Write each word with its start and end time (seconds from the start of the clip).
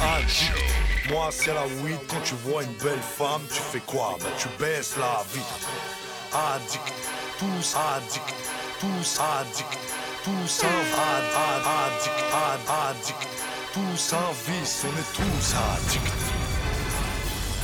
Addict, 0.00 0.52
moi 1.10 1.28
c'est 1.30 1.52
la 1.52 1.66
weed. 1.82 1.98
Quand 2.08 2.20
tu 2.24 2.34
vois 2.44 2.62
une 2.62 2.72
belle 2.74 3.00
femme, 3.00 3.42
tu 3.48 3.60
fais 3.60 3.80
quoi? 3.80 4.16
Bah 4.20 4.26
tu 4.38 4.48
baisses 4.58 4.96
la 4.96 5.24
vitre. 5.32 5.68
Addict, 6.32 6.94
tous 7.38 7.76
addicts, 7.76 8.34
tous 8.80 9.20
addicts, 9.20 9.78
tous 10.24 10.64
un 10.64 10.80
ad, 11.12 11.24
ad, 11.34 11.62
addict, 11.84 12.20
ad, 12.32 12.60
addict, 12.90 13.28
tous 13.72 14.14
un 14.14 14.32
vice, 14.46 14.84
on 14.84 14.98
est 14.98 15.12
tous 15.14 15.54
addicts 15.54 16.12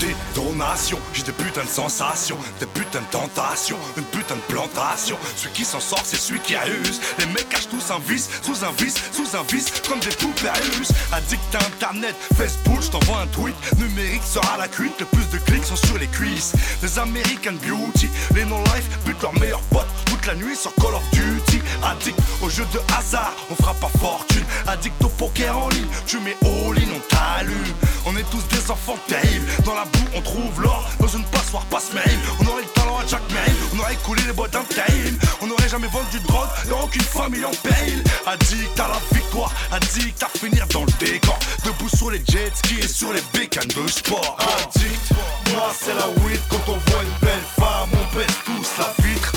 détonation. 0.01 0.98
J'ai 1.14 1.22
des 1.22 1.32
putains 1.32 1.62
de 1.62 1.68
sensations, 1.68 2.36
des 2.58 2.66
putains 2.66 3.00
de 3.00 3.06
tentations, 3.12 3.78
une 3.96 4.04
putain 4.04 4.34
de 4.34 4.52
plantation. 4.52 5.16
Celui 5.36 5.52
qui 5.52 5.64
s'en 5.64 5.78
sort, 5.78 6.02
c'est 6.04 6.16
celui 6.16 6.40
qui 6.40 6.56
abuse. 6.56 7.00
Les 7.20 7.26
mecs 7.26 7.48
cachent 7.48 7.68
tous 7.68 7.92
un 7.92 8.00
vice, 8.00 8.28
sous 8.42 8.64
un 8.64 8.72
vice, 8.72 8.96
sous 9.12 9.36
un 9.36 9.42
vice, 9.45 9.72
comme 9.88 10.00
des 10.00 10.10
poupées 10.16 10.50
russes. 10.77 10.92
Addict 11.12 11.54
à 11.54 11.58
internet, 11.58 12.16
Facebook, 12.36 12.82
je 12.82 12.91
t'envoie 12.91 13.20
un 13.20 13.27
tweet. 13.28 13.55
Numérique 13.78 14.24
sera 14.24 14.56
la 14.58 14.66
cuite, 14.66 14.98
le 14.98 15.06
plus 15.06 15.28
de 15.30 15.38
clics 15.38 15.64
sont 15.64 15.77
sur 15.77 15.98
les 15.98 16.08
cuisses. 16.08 16.52
Les 16.82 16.98
American 16.98 17.55
Beauty, 17.62 18.08
les 18.34 18.44
non-life 18.44 18.88
butent 19.05 19.22
leurs 19.22 19.38
meilleurs 19.38 19.62
potes 19.70 19.86
toute 20.06 20.27
la 20.27 20.34
nuit 20.34 20.56
sur 20.56 20.74
Call 20.74 20.94
of 20.94 21.10
Duty. 21.12 21.44
Addict 21.83 22.19
au 22.42 22.48
jeu 22.48 22.64
de 22.73 22.80
hasard, 22.96 23.33
on 23.51 23.55
fera 23.55 23.74
pas 23.74 23.91
fortune. 23.98 24.45
Addict 24.66 25.02
au 25.02 25.09
poker 25.09 25.56
en 25.56 25.69
ligne, 25.69 25.87
tu 26.06 26.19
mets 26.20 26.37
all-in, 26.42 26.88
on 26.95 27.00
t'allume. 27.09 27.74
On 28.06 28.16
est 28.16 28.30
tous 28.30 28.47
des 28.48 28.70
enfants 28.70 28.98
terribles 29.09 29.47
dans 29.64 29.74
la 29.74 29.84
on 30.14 30.20
trouve 30.20 30.62
l'or 30.62 30.88
dans 31.00 31.09
une 31.09 31.24
passoire 31.24 31.64
passe 31.66 31.92
mail. 31.92 32.19
On 32.41 32.47
aurait 32.47 32.62
le 32.62 32.69
talent 32.69 32.98
à 32.98 33.06
Jack 33.06 33.23
Mail, 33.30 33.55
on 33.74 33.80
aurait 33.80 33.97
coulé 33.97 34.23
les 34.27 34.33
boîtes 34.33 34.52
d'intérim. 34.52 35.19
On 35.41 35.47
n'aurait 35.47 35.69
jamais 35.69 35.88
vendu 35.88 36.20
de 36.20 36.27
drogue, 36.27 36.48
y'a 36.69 36.77
aucune 36.77 37.02
famille 37.02 37.45
en 37.45 37.50
payne. 37.62 38.02
Addict 38.27 38.78
à 38.78 38.88
la 38.88 39.00
victoire, 39.12 39.52
addict 39.72 40.22
à 40.22 40.28
finir 40.38 40.66
dans 40.69 40.84
le 40.84 40.92
décor. 41.05 41.38
Debout 41.64 41.88
sur 41.88 42.11
les 42.11 42.22
jet 42.28 42.52
skis 42.55 42.80
et 42.80 42.88
sur 42.88 43.12
les 43.12 43.22
bécanes 43.33 43.69
de 43.69 43.89
sport. 43.89 44.36
Addict, 44.39 45.12
moi 45.52 45.72
c'est 45.78 45.95
la 45.95 46.08
weed 46.25 46.41
quand 46.48 46.69
on 46.69 46.78
voit 46.91 47.02
une 47.02 47.27
belle 47.27 47.47
femme, 47.58 47.91
on 47.92 48.17
baisse 48.17 48.36
tous 48.45 48.69
la 48.78 49.05
vitre. 49.05 49.33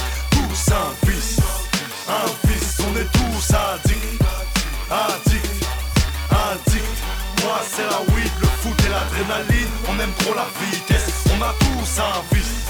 Un 2.10 2.48
vice, 2.48 2.78
on 2.80 2.96
est 2.98 3.12
tous 3.12 3.54
addicts. 3.54 4.24
Addict, 4.90 5.66
addict, 6.32 6.98
moi 7.44 7.60
c'est 7.70 7.84
la 7.84 8.00
weed, 8.16 8.32
le 8.40 8.48
foot 8.48 8.86
et 8.86 8.90
l'adrénaline 8.90 9.68
on 9.90 10.00
aime 10.00 10.14
trop 10.20 10.34
la 10.34 10.48
vitesse. 10.62 11.26
On 11.38 11.42
a 11.42 11.54
tous 11.60 12.00
un 12.00 12.22
vice, 12.34 12.64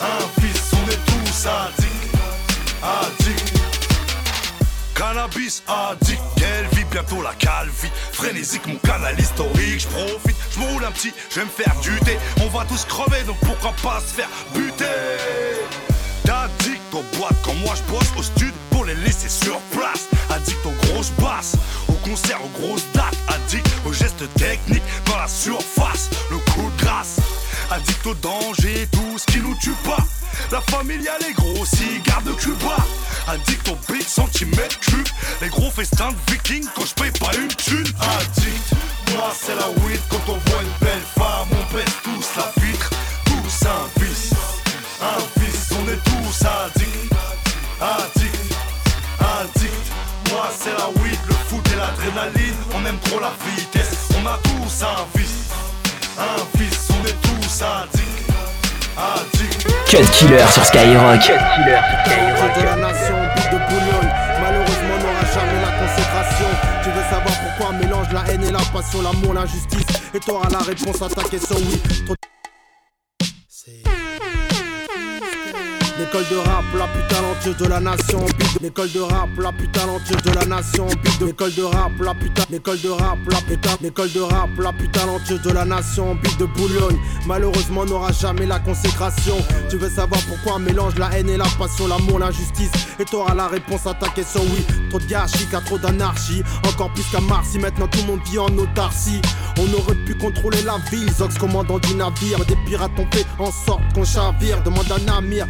un 0.00 0.40
vice, 0.40 0.70
on 0.72 0.90
est 0.90 1.04
tous 1.04 1.46
addicts, 1.46 2.16
addicts. 2.82 3.52
Cannabis 4.94 5.62
addict, 5.68 6.22
quelle 6.36 6.66
vie, 6.72 6.84
bientôt 6.90 7.20
la 7.20 7.34
calvie. 7.34 7.90
Frénésique, 8.12 8.66
mon 8.66 8.76
canal 8.76 9.20
historique, 9.20 9.80
je 9.80 9.88
profite, 9.88 10.36
je 10.54 10.60
roule 10.60 10.84
un 10.86 10.92
petit, 10.92 11.12
je 11.30 11.40
me 11.40 11.46
faire 11.46 11.74
du 11.82 12.00
thé. 12.00 12.18
On 12.40 12.48
va 12.48 12.64
tous 12.64 12.86
crever, 12.86 13.22
donc 13.24 13.36
pourquoi 13.40 13.74
pas 13.82 14.00
se 14.00 14.14
faire 14.14 14.28
buter? 14.54 14.86
Addict 16.24 16.80
aux 16.94 17.04
boîtes, 17.18 17.36
quand 17.44 17.54
moi 17.56 17.74
je 17.76 18.18
au 18.18 18.22
stud 18.22 18.41
au 21.88 21.92
concert, 22.08 22.38
aux 22.44 22.60
grosses 22.60 22.86
dates. 22.94 23.16
Addict 23.28 23.66
aux 23.86 23.92
gestes 23.92 24.32
techniques 24.34 24.82
dans 25.06 25.16
la 25.16 25.28
surface. 25.28 26.10
Le 26.30 26.38
coup 26.38 26.70
de 26.76 26.84
grâce, 26.84 27.16
addict 27.70 28.06
au 28.06 28.14
danger, 28.14 28.88
tout 28.92 29.18
ce 29.18 29.26
qui 29.26 29.38
nous 29.38 29.56
tue 29.60 29.74
pas. 29.84 30.04
La 30.50 30.60
familiale 30.60 31.20
les 31.26 31.34
gros 31.34 31.64
cigares 31.64 32.22
de 32.22 32.32
Cuba. 32.32 32.76
Addict 33.28 33.68
au 33.68 33.92
big 33.92 34.02
centimètre 34.02 34.78
cube. 34.80 35.08
Les 35.40 35.48
gros 35.48 35.70
festins 35.70 36.10
de 36.10 36.32
vikings 36.32 36.66
quand 36.74 36.86
je 36.86 36.94
paye 36.94 37.10
pas 37.12 37.34
une 37.36 37.48
thune. 37.48 37.92
Addict, 38.00 38.74
moi 39.14 39.32
c'est 39.38 39.54
la 39.54 39.68
weed 39.84 40.00
quand 40.08 40.22
on 40.28 40.50
voit 40.50 40.62
une 40.62 40.86
belle 40.86 41.02
femme. 41.16 41.21
L'adrénaline. 52.04 52.54
On 52.74 52.86
aime 52.86 52.98
trop 53.04 53.20
la 53.20 53.32
vitesse. 53.44 54.08
On 54.20 54.26
a 54.26 54.38
tous 54.42 54.84
un 54.84 55.18
vice. 55.18 55.50
Un 56.18 56.58
vice, 56.58 56.88
on 56.90 57.06
est 57.06 57.20
tous 57.22 57.62
addicts. 57.62 58.06
Addict. 58.96 59.66
Cut 59.86 60.10
Killer 60.12 60.44
sur 60.52 60.64
Skyrock. 60.64 61.20
Cut 61.20 61.32
Killer 61.56 61.80
sur 61.90 62.12
Skyrock. 62.12 62.58
de 62.58 62.64
la 62.64 62.76
nation, 62.76 63.16
de 63.52 63.58
Boulogne. 63.68 64.12
Malheureusement, 64.40 64.98
n'aura 64.98 65.24
jamais 65.32 65.60
la 65.60 65.86
consécration. 65.86 66.46
Tu 66.82 66.90
veux 66.90 67.04
savoir 67.10 67.34
pourquoi 67.40 67.74
on 67.74 67.78
mélange 67.78 68.12
la 68.12 68.32
haine 68.32 68.44
et 68.44 68.50
la 68.50 68.60
passion, 68.72 69.02
l'amour, 69.02 69.34
l'injustice. 69.34 69.86
Et 70.14 70.20
t'auras 70.20 70.48
la 70.50 70.58
réponse 70.58 71.00
à 71.02 71.08
ta 71.08 71.22
question, 71.22 71.56
oui. 71.56 72.14
L'école 76.12 76.28
de 76.28 76.36
rap, 76.36 76.64
la 76.76 76.86
plus 76.88 77.08
talentueuse 77.08 77.56
de 77.56 77.66
la 77.68 77.80
nation. 77.80 78.26
L'école 78.60 78.92
de 78.92 79.00
rap, 79.00 79.30
la 79.38 79.50
plus 79.50 79.68
talentueuse 79.68 80.22
de 80.22 80.30
la 80.32 80.44
nation. 80.44 80.86
L'école 81.24 81.54
de 81.54 81.62
rap, 81.62 81.92
la 82.00 82.12
putain. 82.12 82.42
L'école 82.50 82.80
de 82.82 82.90
rap, 82.90 83.18
la 83.30 83.40
putain. 83.40 83.70
L'école 83.80 84.12
de 84.12 84.20
rap, 84.20 84.50
la 84.58 84.72
plus 84.74 84.90
talentueuse 84.90 85.40
de 85.40 85.50
la 85.50 85.64
nation. 85.64 86.14
Bille 86.16 86.36
de 86.36 86.44
Boulogne. 86.44 86.98
Malheureusement, 87.26 87.86
n'aura 87.86 88.12
jamais 88.12 88.44
la 88.44 88.58
consécration. 88.58 89.36
Tu 89.70 89.78
veux 89.78 89.88
savoir 89.88 90.20
pourquoi 90.28 90.58
mélange 90.58 90.96
la 90.96 91.18
haine 91.18 91.30
et 91.30 91.38
la 91.38 91.46
passion, 91.58 91.86
l'amour, 91.86 92.18
l'injustice? 92.18 92.72
Et 92.98 93.06
t'auras 93.06 93.34
la 93.34 93.48
réponse 93.48 93.86
à 93.86 93.94
ta 93.94 94.08
question, 94.08 94.42
oui. 94.42 94.66
Trop 94.90 94.98
de 94.98 95.06
gâchis, 95.06 95.48
trop 95.64 95.78
d'anarchie. 95.78 96.42
Encore 96.68 96.92
plus 96.92 97.04
qu'à 97.10 97.20
Marcy, 97.20 97.58
maintenant 97.58 97.88
tout 97.88 98.00
le 98.00 98.08
monde 98.08 98.20
vit 98.30 98.38
en 98.38 98.54
autarcie. 98.58 99.22
On 99.58 99.72
aurait 99.72 99.96
pu 100.04 100.14
contrôler 100.14 100.60
la 100.60 100.76
ville. 100.90 101.10
Zox, 101.10 101.38
commandant 101.38 101.78
du 101.78 101.94
navire. 101.94 102.44
Des 102.44 102.56
pirates 102.66 102.92
ont 102.98 103.06
fait 103.10 103.24
en 103.38 103.50
sorte 103.50 103.80
qu'on 103.94 104.04
chavire. 104.04 104.62
Demande 104.62 104.92
à 104.92 104.98
Namir 104.98 105.46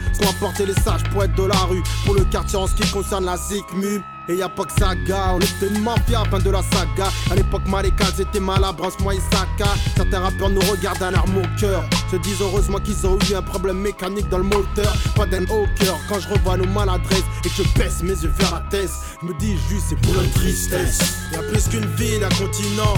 porter 0.53 0.67
les 0.67 0.83
sages 0.83 1.03
poètes 1.13 1.35
de 1.35 1.45
la 1.45 1.57
rue 1.57 1.83
pour 2.05 2.15
le 2.15 2.25
quartier 2.25 2.59
en 2.59 2.67
ce 2.67 2.75
qui 2.75 2.89
concerne 2.91 3.25
la 3.25 3.37
ZICMU. 3.37 4.03
Et 4.29 4.37
y 4.37 4.43
a 4.43 4.49
pas 4.49 4.65
que 4.65 4.73
saga, 4.73 5.35
on 5.35 5.41
était 5.41 5.67
une 5.69 5.83
mafia 5.83 6.23
fin 6.31 6.39
de 6.39 6.51
la 6.51 6.63
saga. 6.63 7.11
À 7.31 7.35
l'époque, 7.35 7.67
Marécas 7.67 8.21
était 8.21 8.39
malabras, 8.39 8.93
moi 9.01 9.15
Isaka. 9.15 9.75
Certains 9.97 10.21
rappeurs 10.21 10.51
nous 10.51 10.61
regardent 10.61 11.03
à 11.03 11.11
l'arme 11.11 11.39
au 11.39 11.61
cœur. 11.61 11.83
Se 12.11 12.17
disent 12.17 12.41
heureusement 12.41 12.79
qu'ils 12.79 13.05
ont 13.05 13.19
eu 13.31 13.35
un 13.35 13.43
problème 13.43 13.79
mécanique 13.79 14.29
dans 14.29 14.39
le 14.39 14.45
moteur. 14.45 14.95
Pas 15.17 15.27
d'un 15.27 15.43
au 15.45 15.67
cœur 15.77 15.99
quand 16.09 16.21
je 16.21 16.29
revois 16.29 16.57
nos 16.57 16.69
maladresses 16.69 17.25
et 17.45 17.49
que 17.49 17.65
je 17.65 17.79
baisse 17.79 18.03
mes 18.03 18.11
yeux 18.11 18.33
vers 18.39 18.53
la 18.53 18.61
tête. 18.71 18.91
Je 19.21 19.27
me 19.27 19.35
dis 19.39 19.57
juste, 19.69 19.87
c'est 19.89 20.01
pour 20.01 20.15
la 20.15 20.29
tristesse. 20.35 21.01
Y 21.33 21.37
a 21.37 21.43
plus 21.43 21.69
qu'une 21.69 21.87
ville, 21.97 22.23
un 22.23 22.29
continent. 22.29 22.95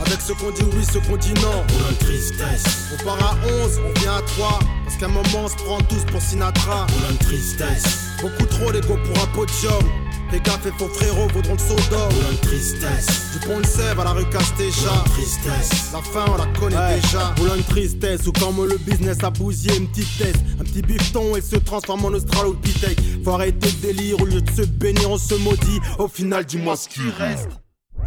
Avec 0.00 0.20
ce 0.20 0.32
qu'on 0.32 0.50
dit 0.50 0.62
oui, 0.76 0.84
ce 0.84 0.98
continent. 0.98 1.64
Pour 1.66 1.80
la 1.88 1.94
tristesse. 1.98 2.64
On 2.92 3.04
part 3.04 3.32
à 3.32 3.36
11, 3.64 3.80
on 3.86 4.00
vient 4.00 4.16
à 4.16 4.22
3. 4.22 4.58
Parce 4.84 4.96
qu'à 4.96 5.06
un 5.06 5.08
moment, 5.08 5.44
on 5.44 5.48
se 5.48 5.56
prend 5.56 5.78
tous 5.80 6.04
pour 6.10 6.20
Sinatra. 6.20 6.86
Pour 6.86 7.00
la 7.10 7.16
tristesse. 7.18 7.98
Beaucoup 8.20 8.46
trop 8.46 8.72
d'ego 8.72 8.96
pour 8.96 9.22
un 9.22 9.26
podium. 9.28 9.84
Fais 10.30 10.40
gaffe 10.40 10.66
et 10.66 10.72
faux 10.78 10.88
frérots 10.88 11.28
vaudront 11.28 11.54
le 11.54 11.58
Sodome. 11.58 12.08
Pour 12.08 12.30
la 12.30 12.36
tristesse. 12.42 13.06
Du 13.32 13.46
pont 13.46 13.60
de 13.60 13.66
Sèvres 13.66 14.02
à 14.02 14.04
la 14.04 14.12
rue 14.12 14.28
Castéja. 14.30 15.04
tristesse. 15.12 15.92
La 15.92 16.02
fin, 16.02 16.24
on 16.32 16.36
la 16.36 16.46
connaît 16.58 17.00
déjà. 17.00 17.32
Pour 17.36 17.54
une 17.54 17.64
tristesse. 17.64 18.26
Ou 18.26 18.32
comme 18.32 18.64
le 18.66 18.76
business 18.78 19.18
a 19.24 19.30
bousillé 19.30 19.76
une 19.76 19.88
petite 19.88 20.18
tête. 20.18 20.36
Un 20.60 20.64
petit 20.64 20.82
bifton 20.82 21.36
et 21.36 21.40
se 21.40 21.56
transforme 21.56 22.04
en 22.04 22.08
australopithèque. 22.08 23.00
Faut 23.24 23.32
arrêter 23.32 23.68
le 23.68 23.92
délire. 23.92 24.20
Au 24.20 24.26
lieu 24.26 24.40
de 24.40 24.50
se 24.50 24.62
bénir, 24.62 25.10
on 25.10 25.18
se 25.18 25.34
maudit. 25.34 25.80
Au 25.98 26.08
final, 26.08 26.44
dis-moi 26.44 26.76
ce 26.76 26.88
qui 26.88 27.00
reste. 27.18 27.48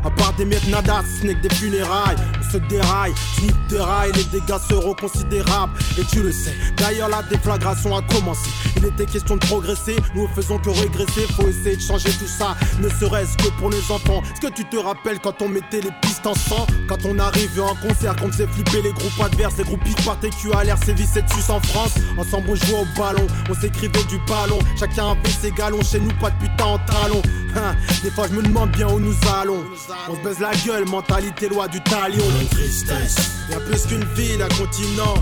À 0.03 0.09
part 0.09 0.34
des 0.34 0.45
nada, 0.45 1.03
ce 1.06 1.28
n'est 1.28 1.35
que 1.35 1.47
des 1.47 1.56
funérailles. 1.56 2.16
On 2.39 2.51
se 2.51 2.57
déraille, 2.57 3.13
snip 3.38 3.56
déraille, 3.69 4.12
les 4.16 4.23
dégâts 4.25 4.57
seront 4.67 4.95
considérables. 4.95 5.73
Et 6.00 6.03
tu 6.06 6.23
le 6.23 6.31
sais, 6.31 6.56
d'ailleurs 6.78 7.09
la 7.09 7.22
déflagration 7.23 7.95
a 7.95 8.01
commencé. 8.01 8.50
Il 8.81 8.88
était 8.88 9.06
question 9.06 9.36
de 9.36 9.46
progresser, 9.46 9.96
nous 10.16 10.28
faisons 10.30 10.58
que 10.58 10.72
régresser. 10.72 11.28
Faut 11.36 11.47
essayer 11.47 11.75
de 11.75 11.81
changer 11.81 12.09
tout 12.09 12.28
ça, 12.28 12.56
ne 12.80 12.90
serait-ce 12.90 13.38
que 13.38 13.50
pour 13.59 13.69
les 13.69 13.92
enfants. 13.92 14.24
Est-ce 14.24 14.42
que 14.47 14.52
tu 14.52 14.66
te 14.66 14.78
rappelles 14.78 15.19
quand 15.19 15.40
on 15.44 15.50
mettait 15.50 15.81
les 15.81 15.91
pistes 16.02 16.26
en 16.26 16.34
sang? 16.34 16.66
Quand 16.88 17.05
on 17.05 17.20
arrivait 17.20 17.61
en 17.61 17.76
concert, 17.76 18.16
quand 18.16 18.26
on 18.26 18.32
faisait 18.32 18.47
flipper 18.47 18.82
les 18.82 18.91
groupes 18.91 19.22
adverses, 19.23 19.58
les 19.58 19.66
groupes 19.66 19.84
qui 19.84 19.94
partaient 20.03 20.32
Q 20.32 20.52
à 20.53 20.64
l'air, 20.64 20.78
sévissait 20.84 21.22
dessus 21.22 21.52
en 21.52 21.59
France. 21.59 21.94
Ensemble 22.17 22.50
on 22.50 22.55
jouait 22.55 22.79
au 22.79 23.00
ballon, 23.00 23.28
on 23.50 23.53
s'écrivait 23.53 24.03
du 24.05 24.17
ballon. 24.28 24.58
Chacun 24.79 25.11
avait 25.11 25.29
ses 25.29 25.52
galons, 25.52 25.84
chez 25.84 26.00
nous 26.00 26.14
pas 26.20 26.32
de 26.32 26.40
putain 26.40 26.66
en 26.66 26.79
talons. 26.79 27.22
Hein, 27.55 27.76
des 28.02 28.09
fois 28.09 28.28
je 28.29 28.34
me 28.34 28.41
demande 28.41 28.72
bien 28.72 28.88
où 28.88 29.00
nous 29.00 29.16
allons. 29.40 29.64
On 30.09 30.16
se 30.16 30.22
baise 30.22 30.40
la 30.40 30.55
gueule, 30.66 30.88
mentalité 30.88 31.50
loi 31.50 31.67
du 31.67 31.79
talion. 31.82 32.23
Une 32.41 32.47
tristesse. 32.47 33.16
Y'a 33.52 33.59
plus 33.59 33.85
qu'une 33.85 34.05
ville, 34.16 34.41
un 34.41 34.47
continent. 34.47 35.14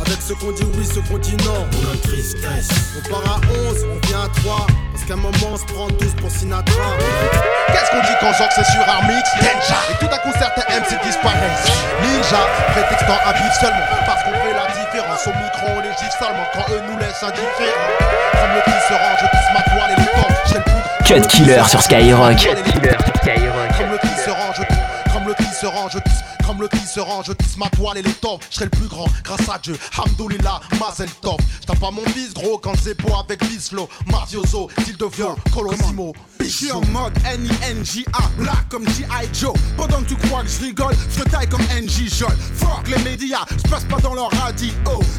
Avec 0.00 0.20
ce 0.20 0.32
qu'on 0.34 0.52
dit 0.52 0.66
oui, 0.76 0.84
ce 0.84 1.00
continent. 1.10 1.66
Pour 1.70 1.92
une 1.92 2.00
tristesse. 2.00 2.68
On 2.96 3.08
part 3.08 3.24
à 3.24 3.40
11, 3.70 3.86
on 3.90 4.06
vient 4.06 4.24
à 4.24 4.28
3. 4.28 4.66
Parce 4.92 5.04
qu'à 5.04 5.14
un 5.14 5.16
moment, 5.16 5.50
on 5.52 5.56
se 5.56 5.64
prend 5.64 5.88
tous 5.88 6.14
pour 6.20 6.30
Sinatra. 6.30 6.88
Qu'est-ce 7.72 7.90
qu'on 7.90 8.00
dit 8.00 8.16
quand 8.20 8.32
genre 8.32 8.52
c'est 8.54 8.64
sur 8.64 8.82
un 8.82 9.02
mix? 9.08 9.24
Ninja. 9.40 9.78
Et 9.90 9.96
tout 9.98 10.12
à 10.12 10.18
coup, 10.18 10.32
certains 10.38 10.66
MC 10.72 11.00
disparaissent. 11.02 11.68
Ninja, 12.02 12.42
prétextant 12.72 13.18
à 13.24 13.32
vivre 13.32 13.54
seulement. 13.60 13.88
Parce 14.06 14.22
qu'on 14.24 14.32
fait 14.32 14.54
la 14.54 14.66
différence. 14.72 15.26
Au 15.26 15.34
micro, 15.36 15.66
on 15.76 15.80
les 15.80 15.94
gifle 15.96 16.16
seulement 16.18 16.46
quand 16.54 16.66
eux 16.72 16.82
nous 16.90 16.98
laissent 16.98 17.22
indifférents. 17.22 17.96
Comme 18.36 18.52
le 18.54 18.62
qui 18.64 18.76
se 18.86 18.92
range, 18.92 19.20
je 19.20 19.28
pousse 19.32 19.50
ma 19.54 19.62
toile 19.64 19.90
et 19.96 20.00
le 20.00 20.06
temps. 20.12 20.32
Cut 21.04 21.26
Killer 21.28 21.62
sur 21.68 21.80
Skyrock. 21.80 22.36
Cut 22.36 22.62
Killer 22.64 22.96
sur 23.04 23.16
Skyrock. 23.22 23.45
Comme 25.26 25.34
le 25.34 25.44
qui 25.44 25.50
se 25.50 25.58
tisserand, 25.58 25.88
je 25.88 25.98
tisse, 25.98 26.20
comme 26.46 26.60
le 26.60 26.68
tisserand, 26.68 27.22
je 27.24 27.32
tisse 27.32 27.56
ma 27.56 27.68
toile 27.70 27.98
et 27.98 28.02
les 28.02 28.12
torts. 28.12 28.38
Je 28.48 28.54
serai 28.54 28.66
le 28.66 28.70
plus 28.70 28.86
grand, 28.86 29.08
grâce 29.24 29.48
à 29.48 29.58
Dieu. 29.58 29.76
Hamdoulillah, 29.98 30.60
Mazel 30.78 31.10
Tov. 31.20 31.38
Je 31.68 31.78
pas 31.80 31.90
mon 31.90 32.04
fils, 32.04 32.32
gros, 32.32 32.58
quand 32.58 32.74
c'est 32.80 32.96
beau 33.02 33.12
avec 33.16 33.44
Bislo. 33.48 33.88
Mafioso, 34.06 34.68
style 34.82 34.96
de 34.96 35.08
flow, 35.08 35.34
Colosimo. 35.52 36.12
Je 36.38 36.44
suis 36.52 36.70
en 36.70 36.80
mode 36.92 37.12
N-I-N-J-A, 37.24 38.22
black 38.38 38.68
comme 38.68 38.86
G.I. 38.88 39.28
Joe. 39.32 39.52
Pendant 39.76 40.00
que 40.02 40.10
tu 40.10 40.16
crois 40.16 40.42
que 40.42 40.48
je 40.48 40.60
rigole, 40.60 40.94
je 41.16 41.24
taille 41.24 41.48
comme 41.48 41.62
NJ 41.62 42.08
Jol. 42.08 42.36
Fuck 42.54 42.86
les 42.86 43.02
médias, 43.02 43.44
je 43.50 43.68
passe 43.68 43.84
pas 43.84 43.98
dans 43.98 44.14
leur 44.14 44.30
radio. 44.30 44.68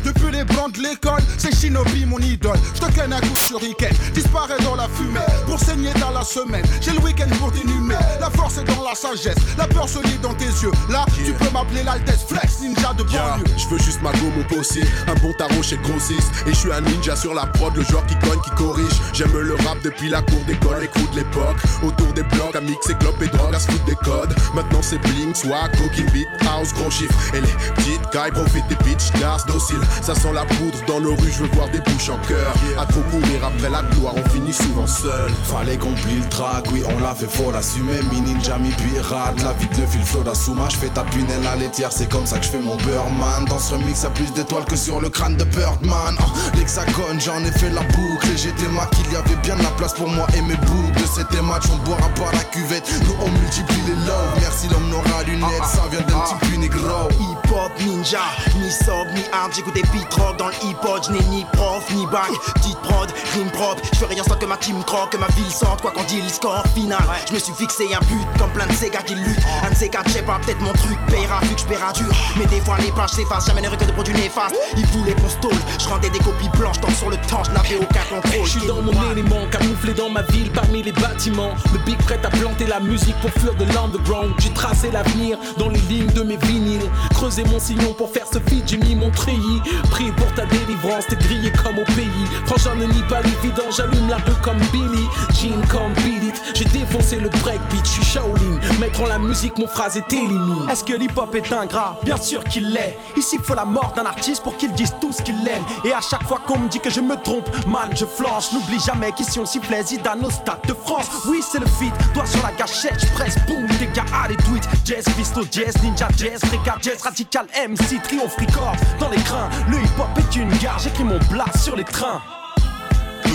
Depuis 0.05 0.31
les 0.31 0.45
bancs 0.45 0.73
de 0.73 0.83
l'école, 0.83 1.21
c'est 1.37 1.53
Shinobi 1.53 2.05
mon 2.05 2.19
idole. 2.19 2.57
Je 2.75 2.79
te 2.79 2.91
ken 2.93 3.11
un 3.11 3.19
coup 3.19 3.35
sur 3.35 3.61
week-end, 3.61 3.93
disparaît 4.13 4.63
dans 4.63 4.75
la 4.75 4.87
fumée. 4.87 5.19
Pour 5.45 5.59
saigner 5.59 5.93
dans 5.99 6.11
la 6.11 6.23
semaine, 6.23 6.63
j'ai 6.79 6.91
le 6.91 6.99
week-end 6.99 7.27
pour 7.39 7.51
t'inhumer. 7.51 7.95
La 8.21 8.29
force 8.29 8.57
est 8.59 8.63
dans 8.63 8.83
la 8.83 8.95
sagesse, 8.95 9.37
la 9.57 9.67
peur 9.67 9.89
se 9.89 9.96
dans 10.21 10.33
tes 10.33 10.45
yeux. 10.45 10.71
Là, 10.89 11.05
tu 11.13 11.33
peux 11.33 11.49
m'appeler 11.51 11.83
l'Altesse 11.83 12.25
Flex, 12.27 12.61
ninja 12.61 12.93
de 12.93 13.03
banlieue. 13.03 13.45
Je 13.57 13.67
veux 13.67 13.79
juste 13.79 14.01
ma 14.01 14.11
go, 14.13 14.31
mon 14.35 14.43
possi, 14.43 14.81
un 15.07 15.15
bon 15.15 15.33
tarot 15.33 15.63
chez 15.63 15.77
Grossiste. 15.77 16.31
Et 16.45 16.51
je 16.51 16.55
suis 16.55 16.71
un 16.71 16.81
ninja 16.81 17.15
sur 17.15 17.33
la 17.33 17.45
prod, 17.45 17.75
le 17.75 17.83
genre 17.83 18.05
qui 18.05 18.15
cogne, 18.15 18.39
qui 18.41 18.51
corrige. 18.51 19.01
J'aime 19.13 19.37
le 19.37 19.55
rap 19.55 19.77
depuis 19.83 20.09
la 20.09 20.21
cour 20.21 20.39
d'école, 20.47 20.81
les 20.81 20.87
coups 20.87 21.11
de 21.11 21.17
l'époque. 21.17 21.57
Autour 21.83 22.13
des 22.13 22.23
blocs, 22.23 22.55
à 22.55 22.61
mixer 22.61 22.95
clope 22.95 23.21
et 23.21 23.27
drogue, 23.27 23.53
à 23.53 23.59
se 23.59 23.71
foutre 23.71 23.85
des 23.85 23.95
codes. 23.95 24.33
Maintenant 24.53 24.81
c'est 24.81 24.99
bling, 24.99 25.33
swag, 25.33 25.75
cookie 25.77 26.03
beat, 26.11 26.27
house, 26.47 26.73
gros 26.73 26.91
chiffre. 26.91 27.13
Et 27.33 27.41
les 27.41 27.53
petites 27.75 28.09
cailles 28.11 28.31
profitent 28.31 28.67
des 28.67 28.75
bitch, 28.83 29.11
gas, 29.19 29.43
docile. 29.47 29.81
Ça 30.01 30.15
sent 30.15 30.33
la 30.33 30.45
poudre 30.45 30.77
dans 30.87 30.99
nos 30.99 31.15
rues, 31.15 31.31
je 31.31 31.43
veux 31.43 31.49
voir 31.53 31.69
des 31.69 31.79
bouches 31.79 32.09
en 32.09 32.17
cœur. 32.27 32.53
À 32.77 32.85
trop 32.85 33.01
courir 33.01 33.45
après 33.45 33.69
la 33.69 33.81
gloire, 33.93 34.13
on 34.15 34.29
finit 34.29 34.53
souvent 34.53 34.87
seul. 34.87 35.31
Fallait 35.43 35.77
qu'on 35.77 35.93
plie 35.93 36.19
le 36.19 36.29
track, 36.29 36.65
oui, 36.71 36.83
on 36.87 37.01
l'a 37.01 37.15
fait, 37.15 37.27
faut 37.27 37.51
l'assumer. 37.51 37.99
Mi 38.11 38.21
ninja, 38.21 38.57
mi 38.57 38.69
pirate, 38.69 39.41
la 39.43 39.53
vie 39.53 39.67
de 39.67 39.75
fil 39.87 40.03
flot 40.03 40.23
d'Asuma. 40.23 40.67
Je 40.69 40.77
fais 40.77 40.89
ta 40.89 41.03
punelle 41.03 41.45
à 41.47 41.55
laitière, 41.55 41.91
c'est 41.91 42.09
comme 42.09 42.25
ça 42.25 42.37
que 42.37 42.45
je 42.45 42.51
fais 42.51 42.59
mon 42.59 42.75
man 42.75 43.45
Dans 43.45 43.59
ce 43.59 43.73
remix, 43.73 44.03
y'a 44.03 44.09
plus 44.09 44.31
d'étoiles 44.33 44.65
que 44.65 44.75
sur 44.75 44.99
le 45.01 45.09
crâne 45.09 45.35
de 45.37 45.43
Birdman. 45.43 46.15
Oh, 46.19 46.57
L'hexagone, 46.57 47.19
j'en 47.19 47.43
ai 47.43 47.51
fait 47.51 47.69
la 47.69 47.81
boucle. 47.81 48.27
Et 48.33 48.37
j'étais 48.37 48.67
ma 48.69 48.85
qu'il 48.87 49.11
y 49.11 49.15
avait 49.15 49.35
bien 49.43 49.55
de 49.55 49.63
la 49.63 49.71
place 49.71 49.93
pour 49.93 50.09
moi 50.09 50.27
et 50.35 50.41
mes 50.41 50.55
boucles. 50.55 51.01
De 51.01 51.05
c'était 51.07 51.41
match, 51.41 51.63
on 51.71 51.77
boira 51.83 52.09
pas 52.09 52.31
la 52.33 52.43
cuvette. 52.45 52.89
Nous, 53.05 53.15
on 53.21 53.29
multiplie 53.29 53.81
les 53.87 53.95
love. 54.05 54.37
Merci 54.39 54.67
l'homme 54.69 54.89
n'aura 54.89 55.23
lunettes, 55.23 55.65
ça 55.65 55.83
vient 55.91 56.01
d'un 56.01 56.19
petit 56.19 56.35
plus 56.47 56.57
négro. 56.57 57.09
Hip 57.19 57.51
hop 57.51 57.71
ninja, 57.85 58.21
ni 58.59 58.69
sob 58.71 59.07
ni 59.13 59.21
hard, 59.31 59.53
j'écoutais 59.53 59.81
beat 59.93 60.13
rock 60.13 60.37
dans 60.37 60.47
le 60.47 60.53
hip 60.63 60.77
hop, 60.83 61.03
je 61.05 61.11
n'ai 61.11 61.23
ni 61.25 61.45
prof 61.53 61.83
ni 61.93 62.05
bac, 62.07 62.29
petite 62.55 62.77
prod, 62.79 63.09
rime 63.33 63.49
propre, 63.51 63.81
je 63.91 63.99
fais 63.99 64.05
rien 64.05 64.23
sans 64.23 64.35
que 64.35 64.45
ma 64.45 64.57
team 64.57 64.83
croque, 64.83 65.11
que 65.11 65.17
ma 65.17 65.27
ville 65.27 65.51
sorte, 65.51 65.81
quoi 65.81 65.91
qu'on 65.91 66.03
dit 66.03 66.21
le 66.21 66.29
score 66.29 66.63
final. 66.73 67.01
Je 67.27 67.33
me 67.33 67.39
suis 67.39 67.53
fixé 67.53 67.85
un 67.93 67.99
but 68.05 68.25
comme 68.37 68.49
plein 68.51 68.67
de 68.67 68.73
ces 68.73 68.89
gars 68.89 69.01
qui 69.01 69.15
luttent. 69.15 69.45
Un 69.77 69.79
de 69.79 69.83
ces 69.83 69.89
quatre, 69.89 70.07
je 70.07 70.13
sais 70.13 70.21
pas, 70.23 70.39
peut-être 70.43 70.59
mon 70.61 70.73
truc 70.73 70.97
payera 71.07 71.39
vu 71.41 71.53
que 71.53 71.61
je 71.61 71.65
dur. 71.93 72.16
Mais 72.37 72.45
des 72.45 72.61
fois 72.61 72.77
les 72.79 72.91
pages 72.91 73.11
s'effacent, 73.11 73.47
jamais 73.47 73.61
n'aurais 73.61 73.77
que 73.77 73.85
de 73.85 73.91
produits 73.91 74.13
néfastes. 74.13 74.55
Ils 74.77 74.85
voulaient 74.87 75.15
qu'on 75.15 75.29
stole, 75.29 75.59
je 75.79 75.87
rendais 75.87 76.09
des 76.09 76.19
copies 76.19 76.49
blanches, 76.57 76.79
tant 76.79 76.91
sur 76.91 77.09
le 77.09 77.17
temps, 77.17 77.43
je 77.43 77.51
n'avais 77.51 77.77
aucun 77.77 78.03
contrôle. 78.09 78.45
Je 78.45 78.59
suis 78.59 78.67
dans 78.67 78.81
mon 78.81 79.11
élément, 79.11 79.47
camouflé 79.51 79.93
dans 79.93 80.09
ma 80.09 80.21
ville 80.23 80.51
parmi 80.51 80.83
les 80.83 80.91
bâtiments. 80.91 81.51
Le 81.73 81.79
big 81.79 81.97
prêt 81.97 82.19
à 82.23 82.29
planter 82.29 82.67
la 82.67 82.79
musique 82.79 83.15
pour 83.21 83.31
fuir 83.31 83.55
de 83.55 83.65
l'underground. 83.73 84.33
J'ai 84.39 84.51
tracé 84.53 84.91
l'avenir 84.91 85.37
dans 85.57 85.69
les 85.69 85.79
lignes 85.81 86.11
de 86.13 86.21
mes 86.21 86.37
vinyles. 86.37 86.89
Creusé 87.13 87.43
mon 87.45 87.59
sillon 87.59 87.93
pour 87.93 88.09
faire 88.09 88.25
ce 88.31 88.39
feat, 88.39 88.63
j'ai 88.67 88.77
mis 88.77 88.95
mon 88.95 89.09
treillis. 89.09 89.61
Prie 89.89 90.11
pour 90.11 90.31
ta 90.35 90.45
délivrance, 90.45 91.07
t'es 91.07 91.15
grillé 91.15 91.51
comme 91.63 91.79
au 91.79 91.85
pays. 91.95 92.25
Franchement, 92.45 92.75
ne 92.75 92.85
nie 92.85 93.03
pas 93.09 93.21
l'évident, 93.21 93.69
j'allume 93.75 94.09
la 94.09 94.17
rue 94.17 94.39
comme 94.41 94.59
Billy. 94.71 95.07
Jean 95.33 95.61
comme 95.69 95.93
Beat 96.03 96.23
It, 96.23 96.41
j'ai 96.53 96.65
défoncé 96.65 97.17
le 97.17 97.29
breakbeat, 97.29 97.83
je 97.83 97.89
suis 97.89 98.05
Shaolin. 98.05 98.59
Mettre 98.79 99.01
en 99.01 99.07
la 99.07 99.17
musique, 99.17 99.57
mon 99.57 99.67
phrase 99.67 99.97
est 99.97 100.13
éliminée. 100.13 100.71
Est-ce 100.71 100.83
que 100.83 100.93
l'hip-hop 100.93 101.33
est 101.35 101.51
ingrat? 101.51 101.97
Bien 102.03 102.17
sûr 102.17 102.26
qu'il 102.35 102.69
l'est. 102.71 102.97
Ici, 103.15 103.37
faut 103.41 103.55
la 103.55 103.65
mort 103.65 103.93
d'un 103.95 104.05
artiste 104.05 104.43
pour 104.43 104.57
qu'il 104.57 104.71
dise 104.73 104.93
tout 104.99 105.11
ce 105.11 105.21
qu'il 105.21 105.35
aime. 105.47 105.63
Et 105.85 105.93
à 105.93 106.01
chaque 106.01 106.23
fois 106.23 106.39
qu'on 106.45 106.59
me 106.59 106.67
dit 106.67 106.79
que 106.79 106.89
je 106.89 107.01
me 107.01 107.15
trompe, 107.15 107.47
man, 107.67 107.89
je 107.95 108.05
flanche. 108.05 108.51
N'oublie 108.53 108.79
jamais 108.79 109.11
qu'ici 109.11 109.39
on 109.39 109.45
sifflait 109.45 109.83
Zidane 109.83 110.25
au 110.25 110.29
stade 110.29 110.61
de 110.67 110.73
France. 110.73 111.07
Oui, 111.27 111.41
c'est 111.41 111.59
le 111.59 111.65
feat, 111.65 111.93
doigt 112.13 112.25
sur 112.25 112.41
la 112.43 112.51
gâchette, 112.51 113.11
presse, 113.13 113.35
boum, 113.47 113.67
des 113.79 113.87
gars, 113.87 114.05
allez, 114.23 114.37
tweet. 114.37 114.67
Jazz, 114.85 115.05
pisto, 115.15 115.41
jazz, 115.51 115.73
ninja, 115.83 116.07
jazz, 116.17 116.39
fricas, 116.45 116.77
jazz, 116.81 117.01
radical, 117.01 117.45
MC, 117.69 118.01
triomphe, 118.03 118.35
record. 118.37 118.75
Dans 118.99 119.09
les 119.09 119.17
crins, 119.17 119.49
le 119.69 119.77
hip-hop 119.77 120.09
est 120.17 120.35
une 120.35 120.49
gare, 120.57 120.79
j'écris 120.79 121.03
mon 121.03 121.19
blast 121.29 121.57
sur 121.57 121.75
les 121.75 121.83
trains. 121.83 122.21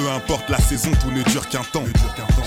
Peu 0.03 0.11
importe 0.11 0.49
la 0.49 0.59
saison, 0.59 0.91
tout 1.01 1.13
ne 1.13 1.23
dure 1.23 1.49
qu'un 1.49 1.63
temps. 1.63 1.85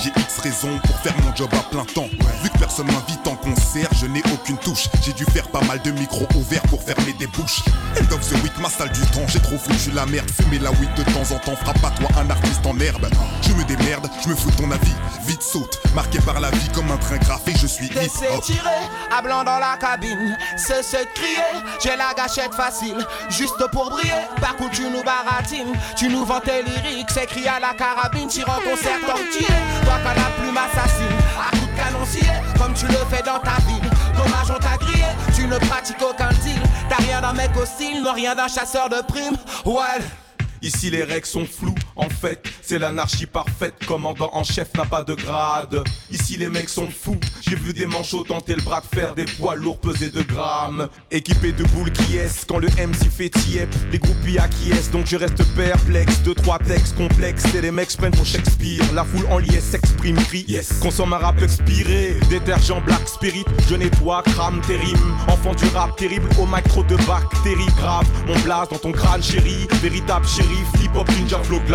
J'ai 0.04 0.10
X 0.10 0.40
raisons 0.40 0.78
pour 0.80 1.00
faire 1.00 1.14
mon 1.24 1.34
job 1.34 1.48
à 1.54 1.64
plein 1.72 1.86
temps. 1.86 2.10
Vu 2.44 2.50
que 2.50 2.58
personne 2.58 2.88
m'invite 2.88 3.26
en 3.28 3.36
concert, 3.36 3.88
je 3.94 4.08
n'ai 4.08 4.22
aucune 4.34 4.58
touche. 4.58 4.90
J'ai 5.02 5.14
dû 5.14 5.24
faire 5.24 5.48
pas 5.48 5.62
mal 5.62 5.82
de 5.82 5.92
micros 5.92 6.28
ouverts 6.36 6.64
pour 6.64 6.84
fermer 6.84 7.14
des 7.14 7.28
bouches. 7.28 7.62
End 7.98 8.14
of 8.14 8.28
the 8.28 8.34
week, 8.44 8.52
ma 8.60 8.68
salle 8.68 8.92
du 8.92 9.00
temps, 9.12 9.26
j'ai 9.28 9.40
trop 9.40 9.58
foutu 9.58 9.92
la 9.92 10.06
merde. 10.06 10.30
Fumer 10.32 10.60
la 10.60 10.72
weed 10.72 10.94
de 10.98 11.04
temps 11.04 11.34
en 11.34 11.40
temps, 11.40 11.56
frappe 11.56 11.82
à 11.82 11.92
toi 11.92 12.10
un 12.20 12.30
artiste 12.30 12.66
en 12.66 12.78
herbe. 12.78 13.08
Je 13.42 13.54
me 13.54 13.64
démerde, 13.64 14.10
je 14.22 14.28
me 14.28 14.36
fous 14.36 14.52
de 14.52 14.58
ton 14.58 14.70
avis. 14.72 14.94
Vite 15.26 15.42
saute, 15.42 15.80
marqué 15.96 16.20
par 16.20 16.42
la 16.42 16.52
vie 16.52 16.70
comme 16.74 16.92
un 16.92 16.98
train 16.98 17.18
graffé, 17.18 17.54
je 17.58 17.68
suis 17.68 17.86
hip 17.86 18.12
hop. 18.34 18.44
tirer, 18.44 18.60
à 19.18 19.22
blanc 19.22 19.46
dans 19.46 19.60
la 19.60 19.78
cabine, 19.80 20.38
c'est 20.58 20.84
ce 20.84 20.98
de 20.98 21.08
crier, 21.16 21.64
j'ai 21.82 21.96
la 21.96 22.14
gâchette 22.14 22.54
facile, 22.54 22.98
juste 23.30 23.66
pour 23.72 23.90
briller, 23.90 24.12
par 24.42 24.56
contre 24.56 24.72
tu 24.72 24.84
nous 24.84 25.04
baratines, 25.04 25.74
tu 25.96 26.10
nous 26.10 26.26
vends 26.26 26.42
tes 26.42 26.64
lyriques, 26.64 27.10
c'est 27.12 27.26
à 27.48 27.60
la 27.60 27.74
carabine, 27.74 28.28
tire 28.28 28.50
en 28.50 28.62
concert 28.70 29.00
tortillé, 29.06 29.48
toi 29.84 29.96
quand 30.04 30.14
la 30.16 30.30
plume 30.38 30.58
assassine, 30.58 31.18
à 31.40 31.52
coup 31.52 31.66
de 31.66 31.78
canoncier, 31.78 32.30
comme 32.58 32.74
tu 32.74 32.86
le 32.88 33.16
fais 33.16 33.24
dans 33.24 33.40
ta 33.40 33.58
ville, 33.68 33.90
dommage 34.18 34.50
on 34.50 34.60
t'a 34.60 34.78
grillé, 34.78 35.06
tu 35.36 35.48
ne 35.48 35.58
pratiques 35.58 36.02
aucun 36.02 36.30
deal, 36.44 36.60
t'as 36.90 37.04
rien 37.04 37.22
d'un 37.22 37.34
mec 37.34 37.52
hostile, 37.56 38.02
non 38.04 38.14
rien 38.14 38.36
d'un 38.36 38.48
chasseur 38.48 38.90
de 38.90 39.02
primes, 39.08 39.38
ouais. 39.66 40.02
Ici 40.62 40.90
les 40.90 41.04
règles 41.04 41.28
sont 41.28 41.46
floues, 41.46 41.76
en 41.96 42.10
fait, 42.10 42.44
c'est 42.62 42.80
l'anarchie 42.80 43.26
parfaite. 43.26 43.76
Commandant 43.88 44.30
en 44.34 44.44
chef 44.44 44.74
n'a 44.76 44.86
pas 44.86 45.04
de 45.04 45.14
grade. 45.14 45.84
Ici 46.12 46.38
les 46.38 46.50
mecs 46.50 46.70
sont 46.70 46.88
fous, 46.88 47.20
j'ai 47.42 47.56
vu 47.56 47.74
des 47.74 47.86
manchots 47.86 48.24
tenter 48.24 48.56
le 48.56 48.62
bras 48.62 48.82
de 48.82 48.96
fer, 48.96 49.16
des 49.16 49.26
poids 49.26 49.56
lourds 49.56 49.80
pesés 49.80 50.10
de 50.10 50.22
grammes. 50.22 50.88
Équipés 51.12 51.52
de 51.52 51.64
boules 51.64 51.92
qui 51.92 52.18
est 52.18 52.46
quand 52.48 52.58
le 52.58 52.68
MC 52.68 53.10
fait 53.10 53.30
tiep, 53.30 53.70
les 53.92 54.00
groupies 54.00 54.38
acquiescent, 54.38 54.92
donc 54.92 55.06
je 55.06 55.16
reste 55.16 55.44
perplexe. 55.56 56.22
Deux, 56.24 56.36
trois 56.36 56.60
textes 56.60 56.96
complexes, 56.98 57.46
et 57.56 57.62
les 57.62 57.72
mecs 57.72 57.96
prennent 57.96 58.16
pour 58.16 58.26
Shakespeare. 58.26 58.82
La 58.94 59.04
foule 59.04 59.26
en 59.30 59.38
liesse 59.38 59.66
s'exprime, 59.66 60.18
crie, 60.18 60.46
yes. 60.48 60.74
consomme 60.82 61.14
un 61.14 61.18
rap 61.18 61.42
expiré. 61.42 62.18
Détergent 62.30 62.82
Black 62.86 63.08
Spirit, 63.08 63.46
je 63.70 63.76
nettoie, 63.76 64.24
crame 64.24 64.62
tes 64.68 64.78
rimes. 64.78 65.16
Enfant 65.28 65.54
du 65.54 65.66
rap 65.70 65.96
terrible, 65.96 66.28
au 66.40 66.46
mic 66.46 66.64
trop 66.68 66.84
de 66.84 66.96
bactéries 67.08 67.66
graves. 67.78 68.08
Mon 68.28 68.38
blast 68.40 68.72
dans 68.72 68.78
ton 68.78 68.92
crâne, 68.92 69.24
chéri, 69.24 69.68
véritable 69.82 70.26
shérif, 70.28 70.68
hip 70.82 70.92
hop 70.96 71.10
ninja 71.18 71.40
flow 71.44 71.60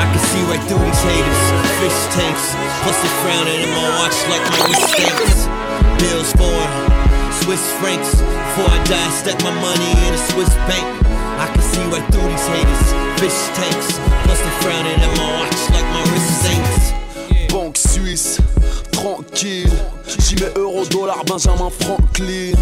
I 0.00 0.08
can 0.08 0.22
see 0.32 0.40
right 0.48 0.64
through 0.64 0.80
these 0.80 1.02
haters, 1.04 1.42
fish 1.76 2.00
tanks. 2.16 2.56
Plus 2.80 2.96
they 3.04 3.12
frowning 3.20 3.60
in 3.60 3.68
my 3.68 3.84
watch 4.00 4.16
like 4.32 4.40
my 4.48 4.72
mistakes. 4.72 5.44
Bills 6.00 6.32
foreign, 6.40 6.72
Swiss 7.44 7.60
francs. 7.76 8.16
Before 8.16 8.72
I 8.72 8.80
die, 8.88 9.10
stack 9.12 9.36
my 9.44 9.52
money 9.60 9.90
in 10.08 10.14
a 10.16 10.22
Swiss 10.32 10.48
bank. 10.64 10.88
I 11.36 11.52
can 11.52 11.60
see 11.60 11.84
right 11.92 12.06
through 12.08 12.32
these 12.32 12.48
haters, 12.48 12.86
fish 13.20 13.40
tanks. 13.52 14.00
Plus 14.24 14.40
they 14.40 14.54
frowning 14.64 14.96
in 15.04 15.12
my 15.20 15.28
watch 15.36 15.60
like 15.68 15.88
my 15.92 16.02
wrist 16.08 16.32
saints. 16.48 17.52
Banque 17.52 17.76
suisse, 17.76 18.40
tranquille. 18.92 19.68
J'y 20.08 20.36
mets 20.40 20.56
euro, 20.56 20.86
dollar, 20.86 21.22
Benjamin 21.28 21.68
Franklin. 21.68 22.56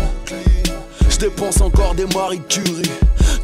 Je 1.08 1.18
dépense 1.18 1.60
encore 1.60 1.94
des 1.94 2.06
Marie 2.06 2.42
Curie. 2.48 2.90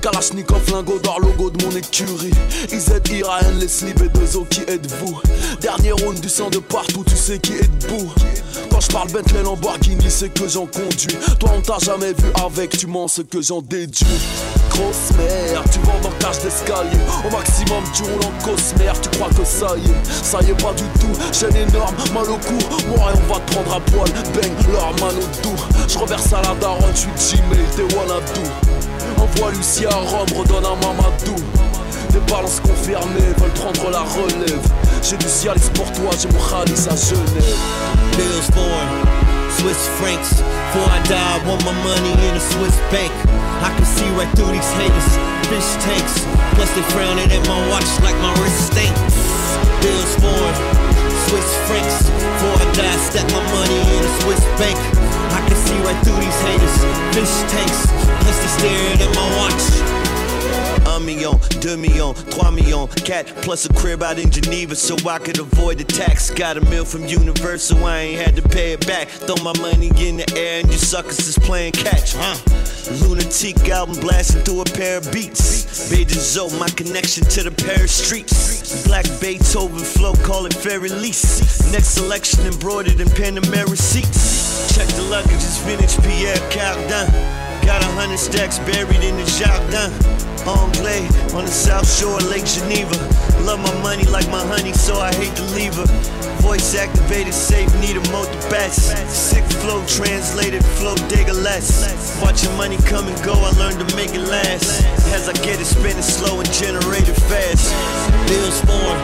Kalachnikov, 0.05 0.71
lingot 0.71 0.99
d'or, 0.99 1.19
logo 1.19 1.49
de 1.49 1.65
mon 1.65 1.71
écurie. 1.71 2.31
IZ, 2.71 2.93
Iraën, 3.11 3.59
les 3.59 3.69
slips 3.69 4.03
et 4.03 4.09
deux 4.11 4.37
os, 4.37 4.45
qui 4.51 4.61
êtes-vous? 4.61 5.19
Dernier 5.63 5.93
round 5.93 6.21
du 6.21 6.29
sang 6.29 6.51
de 6.51 6.59
partout, 6.59 7.05
tu 7.09 7.17
sais 7.17 7.39
qui 7.39 7.55
est 7.55 7.71
debout. 7.81 8.13
Quand 8.71 8.81
je 8.81 8.89
parle 8.89 9.11
Bentley 9.11 9.43
Lamborghini, 9.43 10.05
c'est 10.11 10.29
que 10.29 10.47
j'en 10.47 10.67
conduis. 10.67 11.17
Toi, 11.41 11.53
on 11.57 11.63
t'a 11.63 11.79
jamais 11.79 12.13
vu 12.13 12.27
avec, 12.45 12.77
tu 12.77 12.87
mens 12.87 13.09
ce 13.09 13.23
que 13.23 13.41
j'en 13.41 13.63
déduis. 13.63 14.05
grosse 14.69 15.17
merde. 15.17 15.65
Tu 15.73 15.79
vends 15.79 16.01
dans 16.03 16.15
cage 16.19 16.39
d'escalier. 16.41 17.01
Au 17.27 17.31
maximum, 17.35 17.83
tu 17.95 18.03
roules 18.03 18.27
en 18.27 18.45
cosmère. 18.45 19.01
Tu 19.01 19.09
crois 19.09 19.31
que 19.31 19.43
ça 19.43 19.75
y 19.79 19.89
est, 19.89 20.23
ça 20.23 20.39
y 20.43 20.51
est 20.51 20.63
pas 20.63 20.75
du 20.75 20.85
tout. 21.01 21.15
Chaîne 21.33 21.57
énorme, 21.57 21.95
mal 22.13 22.29
au 22.29 22.37
cou. 22.37 22.59
Moi, 22.89 23.11
et 23.11 23.19
on 23.25 23.33
va 23.33 23.41
te 23.41 23.53
prendre 23.53 23.75
à 23.75 23.81
poil. 23.81 24.11
Bang, 24.35 24.53
leur 24.71 24.93
mal 25.01 25.15
au 25.17 25.43
doux. 25.43 25.57
Je 25.89 25.99
reverse 25.99 26.31
à 26.35 26.43
la 26.43 26.55
daronne, 26.61 26.93
je 26.95 27.23
suis 27.23 27.39
Gmail, 27.39 27.65
t'es 27.75 27.97
Wanadou. 27.97 28.51
Envoie 29.25 29.53
Lucie 29.53 29.87
à 29.87 29.95
Rome, 29.95 30.29
redonne 30.37 30.67
à 30.67 30.77
Mamadou. 30.77 31.35
Des 32.13 32.21
balances 32.31 32.61
confirmées 32.61 33.33
veulent 33.39 33.57
prendre 33.57 33.91
la 33.91 34.05
relève. 34.05 34.61
J'ai 35.03 35.17
du 35.17 35.27
Cialis 35.27 35.71
pour 35.73 35.91
toi, 35.93 36.11
j'ai 36.21 36.29
mon 36.29 36.45
Khalis 36.45 36.85
à 36.91 36.95
Genève. 36.95 37.57
Bills 38.19 38.51
born, 38.53 38.89
Swiss 39.49 39.89
francs. 39.97 40.45
Before 40.45 40.93
I 40.93 41.01
die, 41.09 41.17
I 41.17 41.41
want 41.49 41.65
my 41.65 41.73
money 41.73 42.13
in 42.29 42.37
a 42.37 42.41
Swiss 42.53 42.77
bank. 42.93 43.13
I 43.65 43.73
can 43.75 43.87
see 43.97 44.09
right 44.13 44.29
through 44.37 44.53
these 44.53 44.73
haters, 44.77 45.17
fish 45.49 45.73
tanks. 45.81 46.21
Plus 46.53 46.69
they 46.77 46.85
frowning 46.93 47.33
at 47.33 47.49
my 47.49 47.61
watch 47.73 47.89
like 48.05 48.17
my 48.21 48.33
wrist 48.45 48.77
stink. 48.77 48.93
Bills 49.81 50.15
born, 50.21 50.55
Swiss 51.33 51.49
francs. 51.65 52.13
Before 52.13 52.61
I 52.61 52.67
die, 52.77 52.99
stack 53.09 53.25
my 53.33 53.41
money 53.57 53.81
in 53.89 54.05
a 54.05 54.13
Swiss 54.21 54.45
bank. 54.61 55.04
I 55.35 55.41
can 55.49 55.57
see 55.57 55.75
right 55.83 55.99
through 56.05 56.21
these 56.23 56.41
haters, 56.47 56.77
fish 57.13 57.35
tanks. 57.51 57.91
Plus 58.23 58.39
they 58.39 58.47
staring 58.47 59.01
at 59.03 59.11
my 59.17 59.27
watch. 59.37 60.04
Million, 61.25 61.41
deux 61.61 61.77
millions, 61.79 62.13
trois 62.31 62.51
cat 63.03 63.25
plus 63.41 63.65
a 63.65 63.73
crib 63.73 64.03
out 64.03 64.19
in 64.19 64.31
Geneva 64.31 64.75
so 64.77 64.95
I 65.09 65.19
could 65.19 65.39
avoid 65.39 65.79
the 65.79 65.85
tax. 65.85 66.31
Got 66.31 66.59
a 66.59 66.61
meal 66.61 66.85
from 66.85 67.07
Universal, 67.07 67.83
I 67.83 68.01
ain't 68.01 68.21
had 68.21 68.37
to 68.37 68.43
pay 68.43 68.73
it 68.73 68.87
back. 68.87 69.09
Throw 69.09 69.37
my 69.43 69.59
money 69.59 69.89
in 69.97 70.19
the 70.19 70.31
air 70.37 70.61
and 70.61 70.69
you 70.71 70.77
suckers 70.77 71.27
is 71.27 71.39
playing 71.39 71.73
catch, 71.73 72.15
huh? 72.15 72.37
Lunatic 73.01 73.57
album 73.71 73.99
blasting 74.01 74.43
through 74.43 74.61
a 74.61 74.65
pair 74.67 74.99
of 74.99 75.11
beats. 75.13 75.91
Beijing 75.91 76.59
my 76.61 76.69
connection 76.69 77.25
to 77.25 77.43
the 77.43 77.51
Paris 77.51 77.93
streets. 77.93 78.87
Black 78.87 79.07
Beethoven 79.19 79.79
flow, 79.79 80.13
call 80.27 80.45
it 80.45 80.53
fair 80.53 80.79
release. 80.79 81.73
Next 81.73 81.95
selection 81.95 82.45
embroidered 82.47 83.01
in 83.01 83.09
Panamera 83.09 83.79
seats. 83.79 84.77
Check 84.77 84.89
the 84.89 85.03
luggage, 85.03 85.33
it's 85.33 85.59
vintage 85.63 85.97
Pierre 86.05 86.37
Cardin. 86.51 87.44
Got 87.65 87.83
a 87.83 87.87
hundred 87.97 88.19
stacks 88.19 88.59
buried 88.61 89.03
in 89.03 89.17
the 89.17 89.25
jardin. 89.39 89.91
Anglais 90.45 91.09
on 91.33 91.45
the 91.47 91.51
south 91.51 91.89
shore 91.89 92.19
of 92.19 92.29
Lake 92.29 92.45
Geneva. 92.45 92.95
Love 93.41 93.61
my 93.61 93.73
money 93.83 94.05
like 94.05 94.29
my 94.29 94.45
honey, 94.47 94.73
so 94.73 95.01
I 95.01 95.13
hate 95.15 95.35
to 95.37 95.45
leave 95.57 95.75
her. 95.75 95.87
Voice 96.45 96.77
activated, 96.77 97.33
safe, 97.33 97.73
need 97.81 97.97
a 97.97 98.05
moat 98.13 98.29
the 98.29 98.49
best. 98.51 98.93
Sick 99.09 99.45
flow, 99.65 99.85
translated, 99.87 100.63
flow, 100.77 100.95
digger 101.09 101.33
less. 101.33 102.21
Watching 102.21 102.55
money 102.57 102.77
come 102.85 103.09
and 103.09 103.17
go, 103.25 103.33
I 103.33 103.51
learned 103.57 103.81
to 103.81 103.97
make 103.97 104.13
it 104.13 104.29
last. 104.29 104.85
As 105.17 105.29
I 105.29 105.33
get 105.33 105.59
it 105.59 105.65
spinning 105.65 106.03
slow 106.03 106.41
and 106.41 106.53
generate 106.53 107.09
it 107.09 107.17
fast. 107.17 107.73
Bills 108.29 108.61
form, 108.69 108.99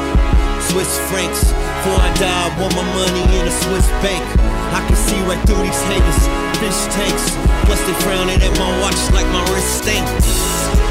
Swiss 0.71 1.03
francs. 1.11 1.51
Before 1.51 1.99
I 1.99 2.15
die, 2.15 2.31
I 2.31 2.49
want 2.55 2.71
my 2.79 2.87
money 2.95 3.27
in 3.35 3.43
a 3.43 3.51
Swiss 3.51 3.91
bank. 4.07 4.23
I 4.71 4.79
can 4.87 4.95
see 4.95 5.19
right 5.27 5.43
through 5.43 5.67
these 5.67 5.83
haters, 5.91 6.21
fish 6.63 6.81
tanks. 6.95 7.35
Plus 7.67 7.83
they 7.91 7.97
frowning 8.07 8.39
at 8.39 8.55
my 8.55 8.71
watch 8.79 9.01
like 9.11 9.27
my 9.35 9.43
wrist 9.51 9.83
stink. 9.83 10.07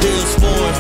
Bills 0.03 0.35
form, 0.35 0.75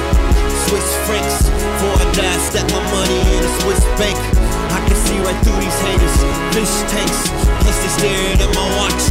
Swiss 0.67 0.89
francs. 1.07 1.47
Before 1.47 1.95
I 1.95 2.11
die, 2.11 2.39
stack 2.43 2.67
my 2.75 2.83
money 2.91 3.19
in 3.23 3.39
a 3.39 3.51
Swiss 3.63 3.79
bank. 3.95 4.19
I 4.67 4.83
can 4.83 4.97
see 5.07 5.15
right 5.23 5.39
through 5.47 5.59
these 5.63 5.79
haters, 5.79 6.15
fish 6.51 6.75
tanks. 6.91 7.19
Plus 7.63 7.77
they 7.79 7.91
staring 8.03 8.39
at 8.43 8.51
my 8.51 8.67
watch. 8.83 9.03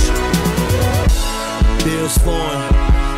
Bills 1.81 2.17
form, 2.21 2.61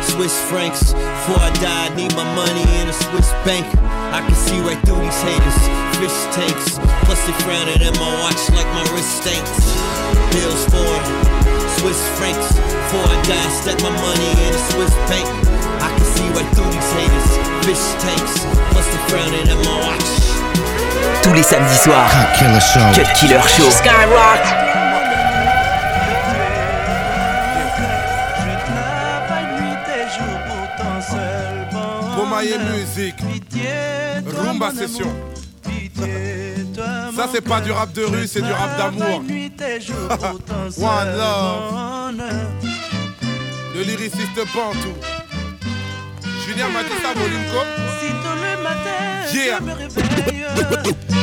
Swiss 0.07 0.39
francs. 0.47 0.95
Before 0.95 1.43
I 1.43 1.51
die, 1.59 1.91
I 1.91 1.95
need 1.99 2.15
my 2.15 2.23
money 2.31 2.63
in 2.79 2.87
a 2.87 2.95
Swiss 2.95 3.27
bank. 3.43 3.67
I 4.11 4.19
can 4.19 4.35
see 4.35 4.59
right 4.59 4.75
through 4.83 4.99
these 4.99 5.21
haters, 5.23 5.59
fish 5.95 6.19
tanks. 6.35 6.75
Plus 7.07 7.19
they 7.23 7.31
frowning 7.47 7.79
at 7.79 7.95
my 7.95 8.11
watch 8.19 8.43
like 8.51 8.67
my 8.75 8.83
wrist 8.91 9.23
stinks. 9.23 9.55
Bills 10.35 10.67
form, 10.67 11.03
Swiss 11.79 12.01
francs. 12.19 12.51
Before 12.59 13.07
I 13.07 13.15
die, 13.23 13.49
stack 13.55 13.79
my 13.79 13.89
money 13.89 14.31
in 14.43 14.51
a 14.51 14.61
Swiss 14.75 14.91
bank. 15.07 15.23
I 15.79 15.87
can 15.95 16.05
see 16.11 16.27
right 16.35 16.49
through 16.51 16.71
these 16.75 16.91
haters, 16.91 17.29
fish 17.63 17.85
tanks. 18.03 18.43
Plus 18.75 18.87
they 18.91 19.01
frowning 19.07 19.47
at 19.47 19.59
my 19.63 19.75
watch. 19.87 20.09
Tous 21.23 21.33
les 21.33 21.43
samedis 21.43 21.79
soirs, 21.79 22.11
Cut 22.11 23.15
Killer 23.15 23.41
Show. 23.47 23.69
Skyrock. 23.71 24.70
Bomaye 32.31 32.57
Music, 32.59 33.15
Rumba 34.37 34.71
Session. 34.71 35.13
Ça 37.13 37.27
c'est 37.29 37.41
pas 37.41 37.59
du 37.59 37.71
rap 37.71 37.91
de 37.91 38.03
rue, 38.05 38.25
c'est 38.25 38.41
du 38.41 38.51
rap 38.53 38.77
d'amour. 38.77 39.21
One 40.77 41.17
love. 41.17 42.13
Le 43.75 43.81
lyriciste 43.83 44.45
Pantou. 44.53 44.93
Julien 46.47 46.69
m'a 46.69 46.83
dit 46.83 46.95
ça, 47.01 47.13
Molinko. 47.19 47.65
Yeah. 49.33 49.59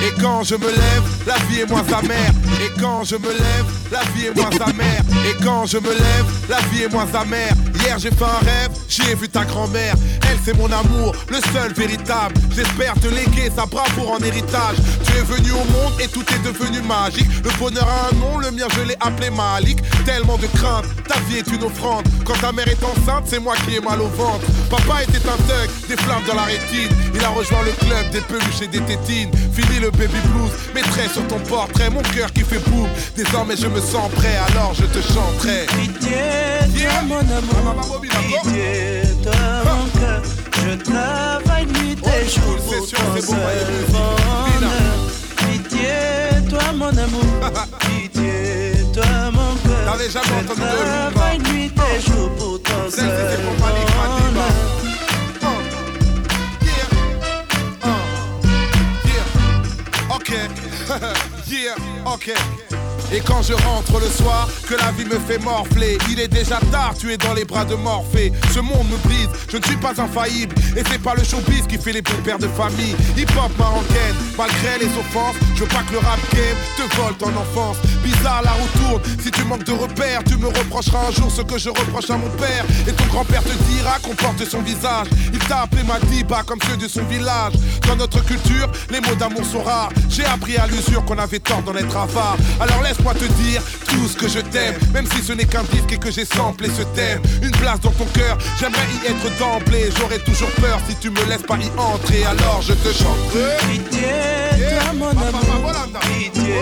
Et 0.07 0.21
quand 0.21 0.45
je 0.45 0.57
me 0.57 0.67
lève, 0.67 1.03
la 1.27 1.37
vie 1.47 1.61
est 1.61 1.71
moins 1.71 1.87
amère. 1.91 2.33
Et 2.63 2.81
quand 2.81 3.05
je 3.05 3.17
me 3.17 3.29
lève, 3.29 3.67
la 3.91 4.01
vie 4.13 4.27
est 4.27 4.37
moins 4.37 4.51
amère. 4.67 5.03
Et 5.29 5.35
quand 5.45 5.67
je 5.67 5.77
me 5.77 5.91
lève, 5.91 6.25
la 6.49 6.59
vie 6.71 6.85
est 6.85 6.89
moins 6.89 7.07
amère. 7.13 7.53
Hier 7.75 7.99
j'ai 7.99 8.11
fait 8.11 8.25
un 8.25 8.45
rêve, 8.45 8.71
j'ai 8.89 9.15
vu 9.15 9.29
ta 9.29 9.45
grand-mère. 9.45 9.95
Elle 10.31 10.39
c'est 10.43 10.57
mon 10.57 10.73
amour, 10.73 11.15
le 11.29 11.37
seul 11.53 11.75
véritable. 11.75 12.35
J'espère 12.57 12.95
te 12.95 13.09
léguer 13.09 13.51
sa 13.55 13.67
bravoure 13.67 14.13
en 14.13 14.19
héritage. 14.25 14.77
Tu 15.05 15.19
es 15.19 15.23
venu 15.23 15.51
au 15.53 15.65
monde 15.73 15.93
et 16.01 16.09
tout 16.09 16.25
est 16.33 16.43
devenu 16.43 16.81
magique. 16.81 17.29
Le 17.45 17.51
bonheur 17.59 17.87
a 17.87 18.09
un 18.09 18.19
nom, 18.19 18.39
le 18.39 18.51
mien 18.53 18.69
je 18.75 18.81
l'ai 18.89 18.97
appelé 19.01 19.29
Malik. 19.29 19.79
Tellement 20.07 20.39
de 20.39 20.47
crainte, 20.47 20.87
ta 21.07 21.19
vie 21.29 21.39
est 21.39 21.49
une 21.49 21.63
offrande. 21.63 22.07
Quand 22.25 22.39
ta 22.41 22.51
mère 22.51 22.69
est 22.69 22.83
enceinte, 22.83 23.25
c'est 23.27 23.39
moi 23.39 23.55
qui 23.67 23.77
ai 23.77 23.81
mal 23.81 24.01
au 24.01 24.09
ventre. 24.09 24.47
Papa 24.71 25.03
était 25.03 25.29
un 25.29 25.37
thug, 25.47 25.69
des 25.89 25.97
flammes 25.97 26.25
dans 26.27 26.37
la 26.37 26.45
rétine. 26.45 26.89
Il 27.15 27.23
a 27.23 27.29
rejoint 27.29 27.63
le 27.65 27.73
club 27.85 28.11
des 28.13 28.23
peluches 28.23 28.63
et 28.63 28.69
des 28.69 28.81
tétines. 28.81 29.31
Fini 29.53 29.79
le 29.81 29.91
baby 29.91 30.21
blues, 30.33 30.53
mettrai 30.75 31.09
sur 31.13 31.27
ton 31.27 31.39
portrait 31.41 31.91
mon 31.91 32.03
cœur 32.03 32.33
qui 32.33 32.41
fait 32.41 32.63
boum. 32.71 32.89
Désormais 33.15 33.57
je 33.57 33.67
me 33.67 33.81
sens 33.81 34.11
prêt, 34.17 34.37
alors 34.49 34.73
je 34.75 34.85
te 34.85 35.01
Pitié, 35.67 36.19
toi 36.75 37.03
mon 37.07 37.19
amour, 37.19 38.01
pitié, 38.01 39.03
toi 39.23 39.33
mon 39.65 40.01
cœur. 40.01 40.23
Je 40.53 40.75
travaille 40.83 41.67
nuit 41.67 41.97
et 42.05 42.29
jour 42.29 42.57
pour 42.57 42.87
ton 42.87 43.21
seul 43.21 43.87
bonheur. 43.93 44.99
Pitié, 45.37 46.49
toi 46.49 46.73
mon 46.75 46.89
amour, 46.89 47.25
pitié, 47.81 48.73
toi 48.93 49.31
mon 49.33 49.55
cœur. 49.69 49.93
T'avais 49.93 50.11
jamais 50.11 50.43
entendu 50.43 50.61
de 50.61 50.67
Je 50.67 51.13
travaille 51.13 51.39
nuit 51.39 51.73
et 51.73 52.01
jour 52.01 52.31
pour 52.37 52.63
ton 52.63 52.91
seul 52.91 53.07
bonheur. 53.59 53.89
Yeah, 61.51 61.75
ok. 62.07 62.35
Et 63.13 63.21
quand 63.21 63.43
je 63.43 63.55
rentre 63.55 63.99
le 63.99 64.07
soir, 64.07 64.49
que 64.69 64.75
la 64.75 64.93
vie 64.93 65.07
me 65.07 65.19
fait 65.19 65.39
morfler, 65.39 65.97
il 66.11 66.21
est 66.21 66.29
déjà 66.29 66.59
tard, 66.71 66.95
tu 66.99 67.11
es 67.11 67.17
dans 67.17 67.33
les 67.33 67.45
bras 67.45 67.65
de 67.65 67.75
Morphée. 67.75 68.33
Ce 68.53 68.61
monde 68.61 68.87
me 68.91 68.97
brise, 69.09 69.29
je 69.51 69.57
ne 69.57 69.63
suis 69.65 69.77
pas 69.77 69.99
infaillible. 69.99 70.55
Et 70.77 70.83
c'est 70.91 71.01
pas 71.01 71.15
le 71.15 71.25
showbiz 71.25 71.67
qui 71.67 71.79
fait 71.79 71.93
les 71.93 72.03
bons 72.03 72.21
pères 72.23 72.39
de 72.39 72.49
famille. 72.49 72.95
Hip-hop 73.17 73.51
marocaine, 73.59 74.15
malgré 74.37 74.79
les 74.79 74.93
offenses, 74.99 75.37
je 75.55 75.61
veux 75.61 75.69
pas 75.69 75.83
que 75.89 75.93
le 75.93 75.99
rap 75.99 76.21
game 76.35 76.57
te 76.77 76.97
vole 76.97 77.15
ton 77.17 77.29
enfance. 77.29 77.79
Bizarre 78.05 78.43
la 78.45 78.51
roue 78.53 78.69
tourne, 78.79 79.03
si 79.23 79.31
tu 79.31 79.43
manques 79.45 79.65
de 79.65 79.73
repères, 79.73 80.23
tu 80.25 80.37
me 80.37 80.49
reprocheras 80.49 81.09
un 81.09 81.13
jour 81.13 81.31
ce 81.31 81.43
que 81.43 81.59
je 81.59 81.71
reproche 81.71 82.11
à 82.11 82.17
mon 82.19 82.31
père. 82.31 82.65
Et 82.87 82.93
ton 82.93 83.07
grand-père 83.07 83.43
te 83.43 83.57
dira 83.71 83.99
qu'on 84.03 84.15
porte 84.15 84.45
son 84.45 84.61
visage. 84.61 85.07
Il 85.33 85.39
t'a 85.39 85.63
appelé 85.63 85.83
Madiba 85.83 86.43
comme 86.43 86.59
ceux 86.69 86.77
de 86.77 86.89
son 86.89 87.05
village. 87.05 87.55
Dans 87.87 87.97
notre 87.97 88.23
culture, 88.25 88.71
les 88.91 89.01
mots 89.01 89.15
d'amour 89.15 89.45
sont 89.45 89.63
rares. 89.63 89.93
J'ai 90.11 90.27
appris 90.27 90.59
à 90.59 90.67
l'usure 90.67 91.05
qu'on 91.07 91.19
avait 91.19 91.39
tort 91.39 91.63
d'en 91.63 91.75
être 91.75 91.97
avare. 91.97 92.37
Alors 92.61 92.83
laisse-moi 92.99 93.15
te 93.15 93.25
dire 93.43 93.63
tout 93.87 94.09
ce 94.09 94.17
que 94.17 94.29
je 94.29 94.41
t'aime, 94.41 94.75
même 94.93 95.07
si 95.07 95.23
ce 95.23 95.33
n'est 95.33 95.45
qu'un 95.45 95.63
disque 95.65 95.93
et 95.93 95.99
que 95.99 96.11
j'ai 96.11 96.25
samplé 96.25 96.69
ce 96.69 96.83
thème. 96.95 97.21
Une 97.43 97.51
place 97.53 97.81
dans 97.81 97.91
ton 97.93 98.05
cœur, 98.07 98.39
j'aimerais 98.59 98.87
y 99.03 99.07
être 99.11 99.39
d'emblée. 99.39 99.91
J'aurais 99.99 100.19
toujours 100.19 100.51
peur 100.61 100.81
si 100.89 100.97
tu 100.97 101.11
me 101.11 101.25
laisses 101.29 101.43
pas 101.43 101.57
y 101.57 101.71
entrer. 101.79 102.25
Alors 102.25 102.63
je 102.63 102.73
te 102.73 102.93
chanterai. 102.93 103.57
Pitié, 103.71 104.09
toi 104.71 104.93
mon 104.95 105.11
amour, 105.11 105.73
pitié, 106.03 106.55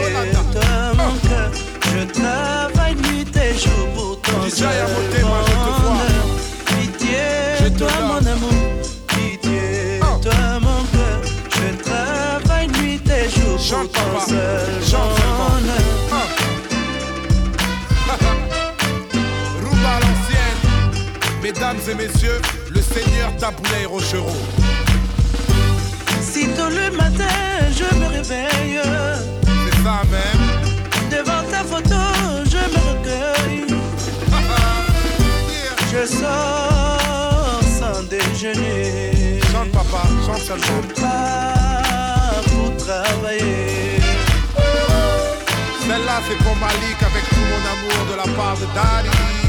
toi 0.53 0.95
mon 0.97 1.29
cœur. 1.29 1.56
Et 22.07 22.09
messieurs, 22.09 22.41
le 22.71 22.81
seigneur 22.81 23.35
Taboulay 23.37 23.85
Rochereau. 23.85 24.31
Si 26.21 26.47
tôt 26.49 26.69
le 26.69 26.97
matin 26.97 27.25
je 27.73 27.97
me 27.97 28.07
réveille, 28.07 28.81
c'est 29.45 29.83
ça 29.83 30.03
même. 30.11 31.11
Devant 31.11 31.43
ta 31.51 31.65
photo, 31.65 32.01
je 32.45 32.63
me 32.73 32.81
recueille. 32.91 33.67
je 35.93 36.07
sors 36.07 37.61
sans 37.79 38.03
déjeuner. 38.05 39.41
Chante 39.51 39.73
papa, 39.73 40.07
chante 40.27 40.43
seulement. 40.43 40.83
Je 40.89 41.01
pars 41.01 42.43
pour 42.53 42.77
travailler. 42.77 44.01
Celle-là 45.81 46.21
c'est 46.29 46.39
pour 46.45 46.57
Malik 46.57 47.03
avec 47.03 47.29
tout 47.31 47.47
mon 47.51 47.63
amour 47.73 48.01
de 48.13 48.17
la 48.17 48.37
part 48.37 48.57
de 48.57 48.67
Daddy. 48.75 49.46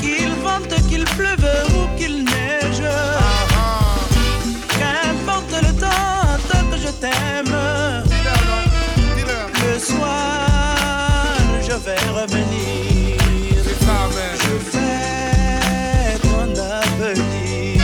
Qu'il 0.00 0.32
vente, 0.42 0.74
qu'il 0.88 1.04
pleuve 1.04 1.46
ou 1.76 1.98
qu'il 1.98 2.24
neige. 2.24 2.82
Qu'importe 4.78 5.52
le 5.62 5.72
temps, 5.80 6.38
tant 6.50 6.64
que 6.70 6.76
je 6.76 6.90
t'aime. 7.02 7.54
Le 9.64 9.78
soir, 9.78 11.36
je 11.62 11.72
vais 11.72 12.02
revenir. 12.20 13.08
Je 14.34 14.54
fais 14.70 16.18
ton 16.22 16.48
avenir. 16.60 17.82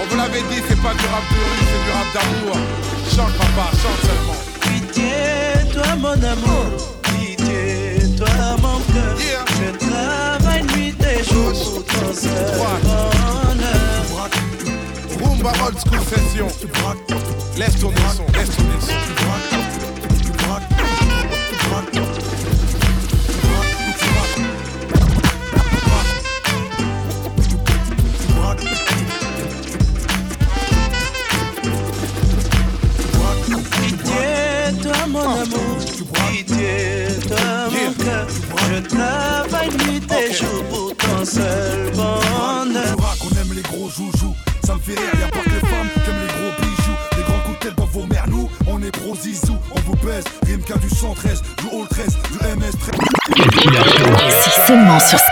On 0.00 0.04
vous 0.08 0.16
l'avait 0.16 0.42
dit, 0.50 0.62
c'est 0.68 0.80
pas 0.80 0.94
du 0.94 1.06
rap 1.06 1.24
de 1.30 1.40
rue, 1.46 1.64
c'est 1.70 1.82
du 1.84 1.90
rap 1.90 2.08
d'amour. 2.14 2.56
Chante 3.14 3.34
papa, 3.38 3.66
chante 3.82 4.00
seulement. 4.06 4.40
Pitié, 4.60 5.12
toi 5.72 5.90
mon 5.96 6.22
amour. 6.22 6.99
Seul 11.30 11.84
bonheur. 12.58 13.10
Rumba 15.20 15.52
old 15.64 15.78
school 15.78 16.00
session. 16.00 16.46
Laisse 17.58 17.78
tourner 17.78 17.96
son, 18.16 18.26
laisse 18.32 18.56
tourner 18.56 18.80
son. 18.80 18.99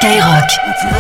Skyrock. 0.01 0.98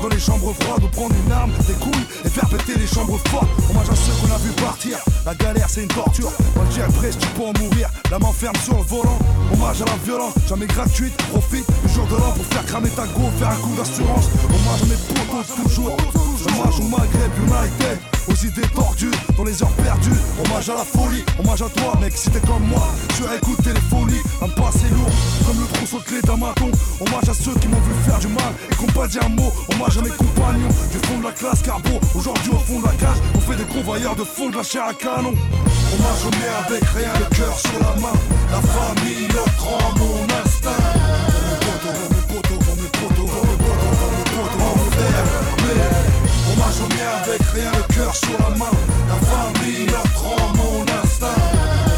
Dans 0.00 0.08
les 0.08 0.18
chambres 0.18 0.54
froides, 0.60 0.82
ou 0.82 0.88
prendre 0.88 1.14
une 1.26 1.30
arme, 1.30 1.52
des 1.66 1.74
couilles 1.74 2.06
et 2.24 2.28
faire 2.28 2.48
péter 2.48 2.78
les 2.78 2.86
chambres 2.86 3.18
fortes. 3.28 3.48
Hommage 3.68 3.90
à 3.90 3.94
ceux 3.94 4.12
qu'on 4.12 4.34
a 4.34 4.38
vu 4.38 4.50
partir. 4.52 4.98
La 5.26 5.34
galère, 5.34 5.68
c'est 5.68 5.82
une 5.82 5.88
torture. 5.88 6.30
Moi, 6.56 6.64
gel 6.74 6.86
presse, 6.92 7.18
tu 7.18 7.26
peux 7.28 7.42
en 7.42 7.52
mourir. 7.60 7.90
La 8.10 8.18
main 8.18 8.32
ferme 8.32 8.56
sur 8.56 8.76
le 8.78 8.82
volant. 8.82 9.18
Hommage 9.52 9.82
à 9.82 9.84
la 9.84 9.96
violence, 10.04 10.32
jamais 10.48 10.66
gratuite. 10.66 11.14
Profite 11.30 11.66
du 11.86 11.92
jour 11.92 12.06
de 12.06 12.16
l'an 12.16 12.32
pour 12.32 12.46
faire 12.46 12.64
cramer 12.64 12.88
ta 12.90 13.06
go, 13.08 13.28
faire 13.38 13.50
un 13.50 13.56
coup 13.56 13.74
d'assurance. 13.76 14.30
Hommage 14.46 14.82
à 14.82 14.86
mes 14.86 15.14
potos, 15.14 15.54
toujours. 15.62 15.96
Hommage 16.48 16.80
au 16.80 16.84
Maghreb 16.84 17.32
United. 17.44 18.11
Aux 18.28 18.34
idées 18.46 18.68
tordues, 18.74 19.10
dans 19.36 19.44
les 19.44 19.62
heures 19.62 19.76
perdues. 19.82 20.10
Hommage 20.44 20.70
à 20.70 20.74
la 20.74 20.84
folie, 20.84 21.24
hommage 21.38 21.62
à 21.62 21.68
toi, 21.68 21.98
mec, 22.00 22.12
si 22.16 22.30
t'es 22.30 22.40
comme 22.40 22.64
moi. 22.66 22.88
Sur 23.16 23.32
écoute 23.32 23.62
téléphonique, 23.62 24.24
un 24.40 24.48
passé 24.48 24.86
lourd, 24.90 25.10
comme 25.46 25.60
le 25.60 25.66
trousseau 25.74 25.98
de 25.98 26.04
clé 26.04 26.20
d'un 26.22 26.36
maton. 26.36 26.70
Hommage 27.00 27.28
à 27.28 27.34
ceux 27.34 27.54
qui 27.54 27.68
m'ont 27.68 27.80
vu 27.80 27.92
faire 28.06 28.18
du 28.20 28.28
mal 28.28 28.52
et 28.70 28.74
qui 28.76 28.86
n'ont 28.86 28.92
pas 28.92 29.08
dit 29.08 29.18
un 29.18 29.28
mot. 29.28 29.52
Hommage 29.72 29.98
à 29.98 30.02
mes 30.02 30.10
compagnons 30.10 30.68
du 30.90 30.98
fond 31.06 31.18
de 31.18 31.24
la 31.24 31.32
classe 31.32 31.62
carbo. 31.62 32.00
Aujourd'hui, 32.14 32.52
au 32.52 32.58
fond 32.58 32.80
de 32.80 32.86
la 32.86 32.92
cage, 32.92 33.18
on 33.34 33.40
fait 33.40 33.56
des 33.56 33.64
convoyeurs 33.64 34.14
de 34.14 34.24
fond 34.24 34.50
de 34.50 34.56
la 34.56 34.62
chair 34.62 34.84
à 34.88 34.94
canon. 34.94 35.34
Hommage 35.34 36.24
aux 36.26 36.30
mères 36.30 36.66
avec 36.68 36.84
rien, 36.84 37.12
le 37.18 37.36
cœur 37.36 37.58
sur 37.58 37.78
la 37.80 38.00
main. 38.00 38.16
La 38.50 38.60
famille, 38.60 39.26
le 39.28 39.44
cran, 39.56 39.78
mon 39.98 40.24
instinct. 40.44 40.91
Avec 47.24 47.42
rien, 47.54 47.70
le 47.72 47.94
cœur 47.94 48.14
sur 48.14 48.38
la 48.38 48.50
main. 48.56 48.70
La 49.08 49.14
famille, 49.26 49.86
le 49.86 50.02
cran, 50.14 50.52
mon 50.56 50.82
instinct. 51.02 51.40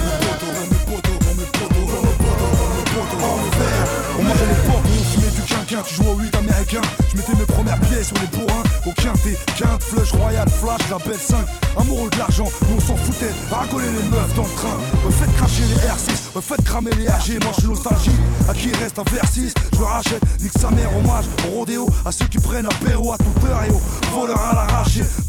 Mes 0.04 0.16
potos, 0.26 0.56
mes 0.70 0.82
potos, 0.84 1.20
mes 1.36 1.44
potos, 1.44 1.90
mes 2.04 2.16
potos, 2.22 2.54
mes 2.76 2.86
potos, 2.92 3.24
en 3.24 3.26
fer. 3.56 3.82
Hommage 4.18 4.42
à 4.42 4.46
l'époque 4.46 4.84
où 4.84 4.94
on 5.00 5.04
fumait 5.04 5.34
du 5.34 5.42
quinquin, 5.42 5.82
tu 5.86 5.94
jouais 5.94 6.08
au 6.08 6.18
8 6.18 6.34
américain. 6.36 6.82
Je 7.10 7.16
mettais 7.16 7.34
mes 7.34 7.46
premières 7.46 7.80
pièces 7.80 8.08
sur 8.08 8.16
les 8.20 8.26
bourrins, 8.36 8.62
au 8.86 8.92
quintet, 8.92 9.36
quinte, 9.56 9.82
flush, 9.82 10.12
royal, 10.12 10.48
flash, 10.48 10.82
la 10.90 10.98
belle 10.98 11.18
5. 11.18 11.38
Amoureux 11.76 12.10
de 12.10 12.18
l'argent, 12.18 12.48
nous 12.68 12.76
on 12.76 12.80
s'en 12.80 12.96
foutait, 12.96 13.32
ragoler 13.50 13.86
les 13.86 14.08
meufs 14.08 14.34
dans 14.36 14.42
le 14.42 14.54
train. 14.54 14.78
Ouais, 15.04 15.12
faites 15.12 15.34
cracher 15.36 15.64
les 15.64 15.74
R6, 15.74 16.36
ouais, 16.36 16.42
faites 16.42 16.64
cramer 16.64 16.92
les 16.92 17.08
AG. 17.08 17.42
Moi 17.42 17.52
je 17.60 17.66
nostalgie, 17.66 18.10
à 18.48 18.54
qui 18.54 18.72
reste 18.74 18.98
un 18.98 19.04
vers 19.10 19.26
6, 19.26 19.54
je 19.72 19.82
rachète, 19.82 20.22
nique 20.40 20.52
sa 20.58 20.70
mère, 20.70 20.96
hommage 20.96 21.24
au 21.48 21.58
rodéo, 21.58 21.88
à 22.04 22.12
ceux 22.12 22.26
qui 22.26 22.38
prennent 22.38 22.66
apéro 22.66 23.12
à 23.12 23.18
toute 23.18 23.44
heure 23.44 23.62
et 23.64 23.70
à 23.70 24.53
l'arraché. 24.53 24.53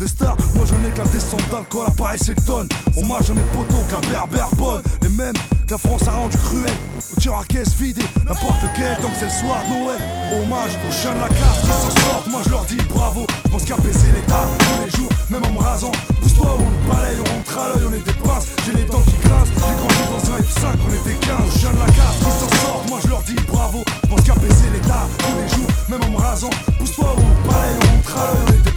Des 0.06 0.12
stars, 0.12 0.38
moi 0.54 0.66
je 0.70 0.76
n'ai 0.76 0.94
qu'un 0.94 1.06
descente 1.06 1.50
d'alcool, 1.50 1.88
appareil 1.88 2.20
c'est 2.22 2.38
le 2.38 2.46
tonne. 2.46 2.70
Hommage 2.96 3.32
à 3.32 3.34
mes 3.34 3.42
potos, 3.58 3.82
qu'un 3.90 4.08
berbère 4.08 4.50
bonne, 4.56 4.84
les 5.02 5.10
mêmes 5.10 5.34
la 5.68 5.80
France 5.80 6.08
a 6.08 6.12
rendu 6.12 6.38
cruel. 6.38 6.78
Au 7.18 7.20
tir 7.20 7.34
à 7.34 7.44
caisse 7.44 7.74
vide, 7.74 7.98
n'importe 8.24 8.62
lequel, 8.62 8.96
tant 9.02 9.10
que 9.10 9.18
c'est 9.18 9.26
le 9.26 9.32
soir 9.32 9.58
de 9.66 9.74
Noël. 9.74 9.98
Hommage 10.30 10.78
aux 10.88 10.94
chiens 10.94 11.16
de 11.16 11.22
la 11.22 11.30
casse 11.30 11.60
qui 11.62 11.74
s'en 11.74 11.90
sortent, 12.06 12.28
moi 12.28 12.42
je 12.46 12.50
leur 12.52 12.66
dis 12.66 12.78
bravo. 12.94 13.26
Je 13.46 13.50
pense 13.50 13.66
qu'à 13.66 13.78
baisser 13.78 14.12
l'état 14.14 14.46
tous 14.60 14.86
les 14.86 14.92
jours, 14.96 15.10
même 15.32 15.44
en 15.44 15.54
me 15.54 15.58
rasant. 15.58 15.92
Pousse-toi, 16.22 16.54
on 16.54 16.88
balaye, 16.88 17.18
on 17.26 17.38
rentre 17.38 17.58
à 17.58 17.70
l'œil, 17.74 17.88
on 17.90 17.94
est 17.94 18.06
des 18.06 18.20
princes. 18.22 18.46
J'ai 18.64 18.74
les 18.74 18.86
dents 18.86 19.02
qui 19.10 19.18
grincent, 19.26 19.54
j'ai 19.58 19.74
grandi 19.82 20.06
dans 20.14 20.26
un 20.30 20.38
F5, 20.38 20.78
on 20.86 20.94
était 21.02 21.18
15. 21.26 21.34
Aux 21.34 21.58
chiens 21.58 21.74
de 21.74 21.80
la 21.82 21.92
casse 21.98 22.18
qui 22.22 22.30
s'en 22.30 22.50
sortent, 22.62 22.90
moi 22.90 23.00
je 23.02 23.08
leur 23.10 23.24
dis 23.24 23.42
bravo. 23.50 23.84
Je 24.04 24.08
pense 24.10 24.22
qu'à 24.22 24.36
baisser 24.36 24.70
l'état 24.72 25.10
tous 25.18 25.34
les 25.42 25.50
jours, 25.50 25.70
même 25.90 26.04
en 26.04 26.12
me 26.14 26.18
rasant. 26.22 26.54
Pousse-toi, 26.78 27.10
on 27.10 27.50
balaye, 27.50 27.74
on 27.82 27.90
rentre 27.90 28.18
à 28.22 28.26
l'œil, 28.30 28.46
on 28.46 28.70
est 28.70 28.75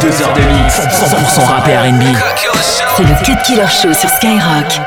Deux 0.00 0.22
heures 0.22 0.32
de 0.32 0.40
mix, 0.40 0.78
100% 0.78 1.44
rap 1.44 1.68
et 1.68 1.76
R&B. 1.76 2.02
C'est 2.96 3.02
le 3.02 3.24
Cut 3.24 3.36
Killer 3.44 3.66
Show 3.68 3.92
sur 3.92 4.08
Skyrock. 4.08 4.80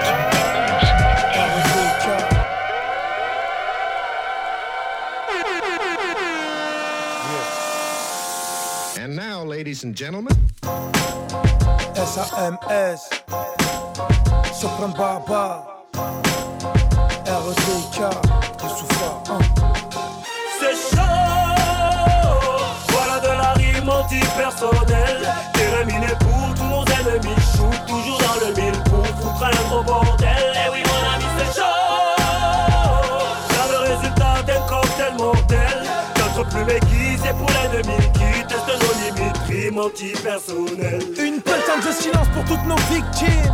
And 8.97 9.15
now, 9.15 9.43
ladies 9.43 9.83
and 9.83 9.95
gentlemen, 9.95 10.35
SAMS, 11.95 13.09
Sopran 14.51 14.93
Baba, 14.97 15.67
RDK, 17.27 17.99
Youssoufa, 18.63 19.52
anti-personnelle 24.03 25.33
Terminé 25.53 26.07
pour 26.19 26.53
tous 26.55 26.63
nos 26.63 26.83
ennemis. 26.85 27.35
Shoot 27.55 27.85
toujours 27.87 28.19
dans 28.19 28.45
le 28.47 28.53
mille 28.55 28.83
pour 28.83 29.05
foutre 29.05 29.43
un 29.43 29.69
gros 29.69 29.83
bordel. 29.83 30.53
Eh 30.55 30.71
oui 30.71 30.83
mon 30.85 31.13
ami 31.13 31.25
c'est 31.37 31.59
chaud. 31.59 31.67
Là 33.49 33.63
le 33.71 33.77
résultat 33.93 34.43
d'un 34.43 34.61
cocktail 34.67 35.13
mortel. 35.17 35.83
Notre 36.17 36.49
plume 36.49 36.69
aiguisée 36.69 37.33
pour 37.37 37.49
l'ennemi 37.49 37.97
Qui 38.13 38.47
teste 38.47 38.67
nos 38.67 39.21
limites. 39.21 39.37
Rime 39.47 39.79
anti-personnelle 39.79 41.01
Une 41.19 41.41
putain 41.41 41.77
de 41.85 41.91
silence 41.93 42.27
pour 42.33 42.43
toutes 42.45 42.65
nos 42.65 42.77
victimes. 42.91 43.53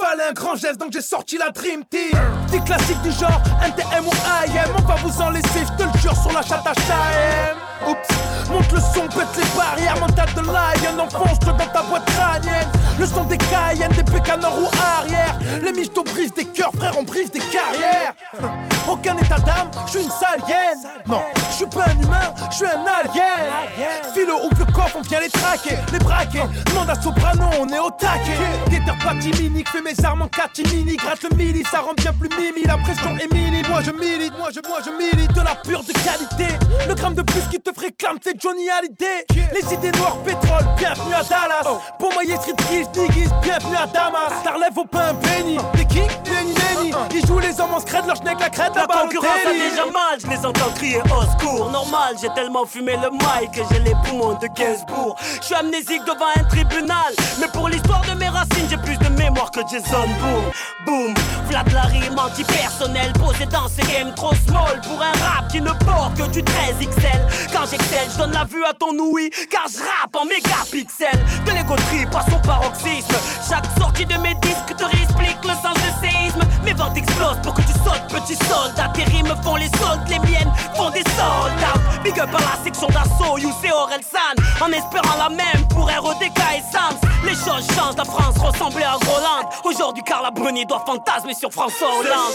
fallait 0.00 0.28
un 0.30 0.32
grand 0.32 0.56
geste 0.56 0.78
donc 0.80 0.92
j'ai 0.92 1.02
sorti 1.02 1.36
la 1.38 1.50
Dream 1.50 1.84
Team. 1.84 2.18
Des 2.54 2.60
classiques 2.60 3.02
du 3.02 3.10
genre 3.10 3.40
NTM 3.64 4.06
ou 4.06 4.12
IM, 4.46 4.70
on 4.78 4.82
va 4.82 4.94
vous 5.02 5.20
en 5.20 5.30
laisser, 5.30 5.64
je 5.66 5.76
te 5.76 5.82
le 5.82 5.98
jure 5.98 6.14
sur 6.14 6.30
la 6.30 6.40
chatte 6.40 6.64
HM. 6.64 7.90
Oups, 7.90 8.48
monte 8.48 8.70
le 8.70 8.78
son, 8.78 9.08
pète 9.08 9.26
les 9.36 9.58
barrières, 9.58 9.98
mental 9.98 10.28
de 10.36 10.40
lion, 10.40 11.02
enfonce-le 11.02 11.52
dans 11.52 11.66
ta 11.66 11.82
boîte 11.82 12.04
crânienne. 12.06 12.68
Le 12.96 13.06
son 13.06 13.24
des 13.24 13.38
Cayennes, 13.38 13.90
des 13.90 14.04
pécanors 14.04 14.56
ou 14.56 14.68
arrière. 14.80 15.36
Les 15.62 15.72
michtos 15.72 16.04
brisent 16.04 16.32
des 16.32 16.44
cœurs, 16.44 16.70
frère, 16.78 16.94
on 16.96 17.02
brise 17.02 17.30
des 17.32 17.40
carrières. 17.40 18.14
Aucun 18.88 19.16
état 19.16 19.38
d'âme, 19.38 19.70
je 19.86 19.90
suis 19.90 20.04
une 20.04 20.10
salienne. 20.10 20.78
Non, 21.06 21.22
je 21.50 21.56
suis 21.56 21.66
pas 21.66 21.86
un 21.88 22.00
humain, 22.00 22.32
je 22.50 22.56
suis 22.56 22.66
un 22.66 22.84
alien. 22.86 24.14
Philo 24.14 24.34
ouvre 24.44 24.64
le 24.64 24.72
coffre, 24.72 24.96
on 24.98 25.02
vient 25.02 25.20
les 25.20 25.30
traquer, 25.30 25.76
les 25.92 25.98
braquer. 25.98 26.42
Demande 26.66 26.90
à 26.90 26.94
Soprano, 26.94 27.46
on 27.60 27.68
est 27.68 27.80
au 27.80 27.90
taquet. 27.90 28.38
Guetteur 28.68 28.96
pas 29.02 29.14
timinique, 29.16 29.68
fais 29.68 29.82
mes 29.82 30.04
armes 30.04 30.22
en 30.22 30.28
catimini. 30.28 30.96
Gratte 30.96 31.24
le 31.24 31.36
mili, 31.36 31.64
ça 31.70 31.80
rend 31.80 31.94
bien 31.94 32.12
plus 32.12 32.28
La 32.66 32.76
pression 32.76 33.14
mini, 33.32 33.62
moi 33.70 33.80
je 33.80 33.90
milite, 33.90 34.36
moi 34.36 34.48
je, 34.54 34.60
moi 34.68 34.78
je 34.84 34.90
milite. 34.90 35.32
De 35.32 35.40
la 35.40 35.54
pure 35.54 35.82
de 35.82 35.92
qualité. 35.92 36.54
Le 36.86 36.94
gramme 36.94 37.14
de 37.14 37.22
plus 37.22 37.40
qui 37.50 37.58
te 37.58 37.72
fréclame, 37.72 38.18
c'est 38.22 38.38
Johnny 38.40 38.68
Hallyday. 38.68 39.24
Les 39.54 39.74
idées 39.74 39.96
noires, 39.98 40.18
pétrole, 40.18 40.64
bienvenue 40.76 41.14
à 41.14 41.22
Dallas. 41.22 41.80
Pour 41.98 42.12
moyer 42.12 42.36
street 42.36 42.56
kiss, 42.68 42.86
niggas, 42.94 43.34
bienvenue 43.42 43.76
à 43.76 43.86
Damas. 43.86 44.42
Ça 44.44 44.52
relève 44.52 44.76
au 44.76 44.84
pain 44.84 45.14
béni. 45.14 45.56
Des 45.74 45.86
qui 45.86 46.00
Nenny. 46.00 46.93
Jouent 47.26 47.38
les 47.38 47.60
hommes 47.60 47.74
en 47.74 47.80
scred, 47.80 48.06
leur 48.06 48.16
schneck, 48.16 48.38
la 48.40 48.50
crête, 48.50 48.72
La 48.74 48.82
la 48.82 48.86
concurrence 48.86 49.46
a 49.46 49.52
déjà 49.52 49.86
mal, 49.86 50.18
je 50.20 50.26
les 50.26 50.44
entends 50.44 50.70
crier 50.74 51.00
au 51.00 51.22
secours. 51.22 51.70
Normal, 51.70 52.16
j'ai 52.20 52.28
tellement 52.34 52.66
fumé 52.66 52.96
le 52.96 53.10
mic 53.10 53.50
que 53.52 53.60
j'ai 53.70 53.80
les 53.80 53.94
poumons 54.04 54.34
de 54.34 54.46
Gainsbourg. 54.48 55.16
Je 55.40 55.46
suis 55.46 55.54
amnésique 55.54 56.02
devant 56.04 56.28
un 56.36 56.44
tribunal, 56.44 57.12
mais 57.40 57.48
pour 57.48 57.68
l'histoire 57.68 58.02
de 58.02 58.18
mes 58.18 58.28
racines, 58.28 58.68
j'ai 58.68 58.76
plus 58.76 58.98
de 58.98 59.08
mémoire 59.08 59.50
que 59.50 59.60
Jason 59.70 60.06
Boom. 60.20 60.44
Boom, 60.84 61.14
Vlad 61.48 61.72
la 61.72 61.82
rime 61.82 62.18
anti-personnel, 62.18 63.12
posé 63.14 63.46
dans 63.46 63.68
ces 63.68 63.82
games 63.82 64.12
trop 64.14 64.34
small 64.46 64.80
pour 64.82 65.00
un 65.00 65.12
rap 65.24 65.48
qui 65.50 65.60
ne 65.60 65.72
porte 65.84 66.16
que 66.16 66.30
du 66.30 66.42
13 66.42 66.74
XL. 66.80 67.52
Quand 67.52 67.66
j'excelle, 67.70 68.08
je 68.12 68.18
donne 68.18 68.32
la 68.32 68.44
vue 68.44 68.64
à 68.64 68.74
ton 68.74 68.96
ouïe, 68.98 69.30
car 69.50 69.64
je 69.68 69.78
rappe 69.78 70.14
en 70.14 70.24
mégapixels. 70.26 71.24
De 71.46 71.52
l'ego 71.52 71.74
trip 71.88 72.14
à 72.14 72.30
son 72.30 72.38
paroxysme, 72.40 73.14
chaque 73.48 73.66
sortie 73.78 74.06
de 74.06 74.16
mes 74.18 74.34
disques 74.42 74.76
te 74.76 74.84
réexplique 74.84 75.38
le 75.42 75.54
sens 75.62 75.74
de 75.74 76.06
séisme. 76.06 76.40
Mes 76.64 76.72
ventes 76.72 76.96
pour 77.42 77.54
que 77.54 77.62
tu 77.62 77.72
sautes, 77.72 78.06
petit 78.08 78.36
soldat. 78.36 78.90
Tes 78.94 79.04
rimes 79.04 79.34
font 79.42 79.56
les 79.56 79.68
soldes, 79.78 80.06
les 80.08 80.18
miennes 80.18 80.52
font 80.74 80.90
des 80.90 81.04
soldats. 81.16 81.80
Big 82.02 82.18
up 82.18 82.28
à 82.34 82.40
la 82.40 82.64
section 82.64 82.88
d'assaut, 82.88 83.38
You 83.38 83.50
c'est 83.62 83.72
Orelsan. 83.72 84.34
En 84.60 84.70
espérant 84.72 85.16
la 85.18 85.28
même 85.28 85.66
pour 85.68 85.88
RODK 85.90 86.38
et 86.56 86.62
Sams. 86.72 86.98
Les 87.24 87.34
choses 87.34 87.66
changent, 87.76 87.96
la 87.96 88.04
France 88.04 88.36
ressemblait 88.38 88.84
à 88.84 88.96
Groland. 89.00 89.48
Aujourd'hui, 89.64 90.02
Carla 90.04 90.30
Bruni 90.30 90.66
doit 90.66 90.82
fantasmer 90.86 91.34
sur 91.34 91.50
François 91.50 91.88
Hollande. 92.00 92.34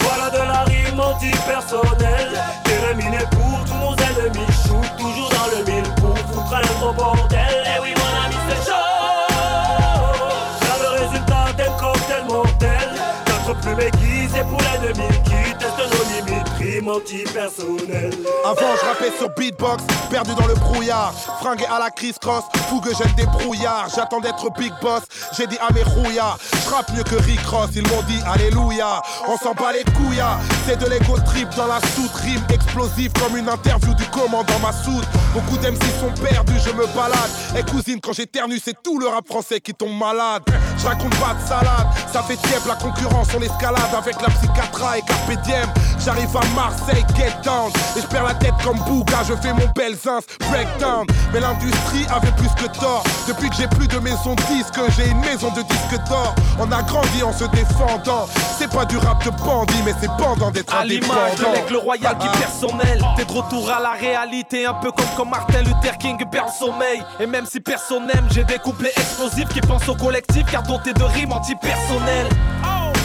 Voilà 0.00 0.30
de 0.30 0.38
la 0.38 0.62
rime 0.64 1.00
anti-personnelle 1.00 2.42
Terminé 2.64 3.18
pour 3.30 3.64
tous 3.64 3.74
nos 3.74 3.94
ennemis 3.94 4.46
Shoot 4.66 4.96
toujours 4.98 5.30
dans 5.30 5.56
le 5.56 5.64
mille 5.64 5.94
pour 5.94 6.16
foutre 6.18 6.54
un 6.54 6.80
gros 6.80 6.92
bordel 6.92 7.64
Eh 7.66 7.80
oui 7.80 7.94
Plume 13.62 13.80
aiguisée 13.80 14.42
pour 14.48 14.60
l'ennemi 14.60 15.08
Qui 15.24 15.58
teste 15.58 15.78
nos 15.78 16.30
limites. 16.30 16.48
Rime 16.58 16.88
anti-personnelle 16.88 18.12
Avant 18.44 18.76
je 18.80 18.86
rappais 18.86 19.12
sur 19.18 19.28
beatbox, 19.36 19.84
perdu 20.10 20.32
dans 20.34 20.46
le 20.46 20.54
brouillard. 20.54 21.12
Fringué 21.40 21.64
à 21.66 21.78
la 21.78 21.90
crise 21.90 22.18
cross, 22.18 22.44
fougue 22.68 22.88
j'aime 22.96 23.12
des 23.16 23.26
brouillards. 23.26 23.88
J'attends 23.94 24.20
d'être 24.20 24.50
big 24.58 24.72
boss, 24.80 25.02
j'ai 25.36 25.46
dit 25.46 25.58
à 25.58 25.72
mes 25.72 25.82
rouillards. 25.82 26.38
Je 26.64 26.70
rappe 26.70 26.92
mieux 26.94 27.02
que 27.04 27.16
Rick 27.16 27.44
Ross, 27.46 27.70
ils 27.74 27.86
m'ont 27.88 28.02
dit 28.02 28.20
alléluia. 28.26 29.02
On 29.28 29.36
s'en 29.36 29.54
bat 29.54 29.72
les 29.72 29.84
couillards, 29.92 30.40
c'est 30.66 30.78
de 30.78 30.86
l'ego 30.86 31.16
trip 31.24 31.48
dans 31.56 31.66
la 31.66 31.80
soute. 31.94 32.14
Rime 32.14 32.42
explosive 32.52 33.12
comme 33.12 33.36
une 33.36 33.48
interview 33.48 33.94
du 33.94 34.04
commandant 34.06 34.58
Massoud. 34.60 35.04
Beaucoup 35.32 35.56
d'MC 35.58 35.82
sont 36.00 36.12
perdus, 36.22 36.60
je 36.64 36.72
me 36.72 36.86
balade. 36.94 37.30
Et 37.56 37.62
cousine 37.70 38.00
quand 38.00 38.12
j'éternue 38.12 38.58
c'est 38.62 38.80
tout 38.82 38.98
le 38.98 39.06
rap 39.06 39.26
français 39.26 39.60
qui 39.60 39.74
tombe 39.74 39.96
malade 39.96 40.42
Je 40.82 40.88
raconte 40.88 41.14
pas 41.20 41.34
de 41.34 41.46
salade, 41.48 41.86
ça 42.12 42.22
fait 42.24 42.36
tiep 42.36 42.66
la 42.66 42.74
concurrence 42.74 43.28
on 43.36 43.40
escalade 43.40 43.94
avec 43.96 44.20
la 44.20 44.28
psychiatra 44.30 44.98
et 44.98 45.02
Carpe 45.02 45.42
Diem. 45.44 45.68
J'arrive 46.04 46.36
à 46.36 46.40
Marseille, 46.56 47.04
get 47.16 47.30
down. 47.44 47.70
Et 47.96 48.00
je 48.00 48.06
perds 48.08 48.24
la 48.24 48.34
tête 48.34 48.54
comme 48.64 48.78
Bouga, 48.80 49.18
je 49.28 49.34
fais 49.34 49.52
mon 49.52 49.68
bel 49.76 49.94
zins, 49.94 50.18
breakdown. 50.50 51.06
Mais 51.32 51.38
l'industrie 51.38 52.04
avait 52.12 52.32
plus 52.32 52.48
que 52.56 52.66
tort. 52.80 53.04
Depuis 53.28 53.48
que 53.48 53.54
j'ai 53.56 53.68
plus 53.68 53.86
de 53.86 53.98
maison 54.00 54.34
de 54.34 54.42
disques 54.54 54.80
J'ai 54.96 55.08
une 55.08 55.20
maison 55.20 55.50
de 55.52 55.62
disques 55.62 56.08
d'or. 56.08 56.34
On 56.58 56.70
a 56.72 56.82
grandi 56.82 57.22
en 57.22 57.32
se 57.32 57.44
défendant. 57.44 58.26
C'est 58.58 58.68
pas 58.70 58.84
du 58.84 58.98
rap 58.98 59.24
de 59.24 59.30
bandit 59.30 59.80
Mais 59.84 59.94
c'est 60.00 60.10
pendant 60.18 60.50
d'être 60.50 60.74
À 60.74 60.84
l'image 60.84 61.36
de 61.38 61.44
l'aigle 61.54 61.76
royal 61.76 62.18
qui 62.18 62.26
Ah. 62.28 62.38
personnel. 62.38 63.00
T'es 63.16 63.24
de 63.24 63.32
retour 63.32 63.70
à 63.70 63.80
la 63.80 63.92
réalité 63.92 64.66
Un 64.66 64.74
peu 64.74 64.90
comme 64.90 65.06
quand 65.16 65.26
Martin 65.26 65.62
Luther 65.62 65.96
King 65.98 66.18
perd 66.30 66.46
le 66.48 66.52
sommeil. 66.66 67.02
Et 67.20 67.26
même 67.26 67.46
si 67.46 67.60
personne 67.60 68.06
n'aime 68.08 68.26
J'ai 68.32 68.44
des 68.44 68.58
couplets 68.58 68.92
explosifs 68.96 69.48
qui 69.48 69.60
pensent 69.60 69.88
au 69.88 69.94
collectif 69.94 70.44
Car 70.50 70.62
de 70.78 71.02
rimes 71.02 71.32
antipersonnelles 71.32 72.28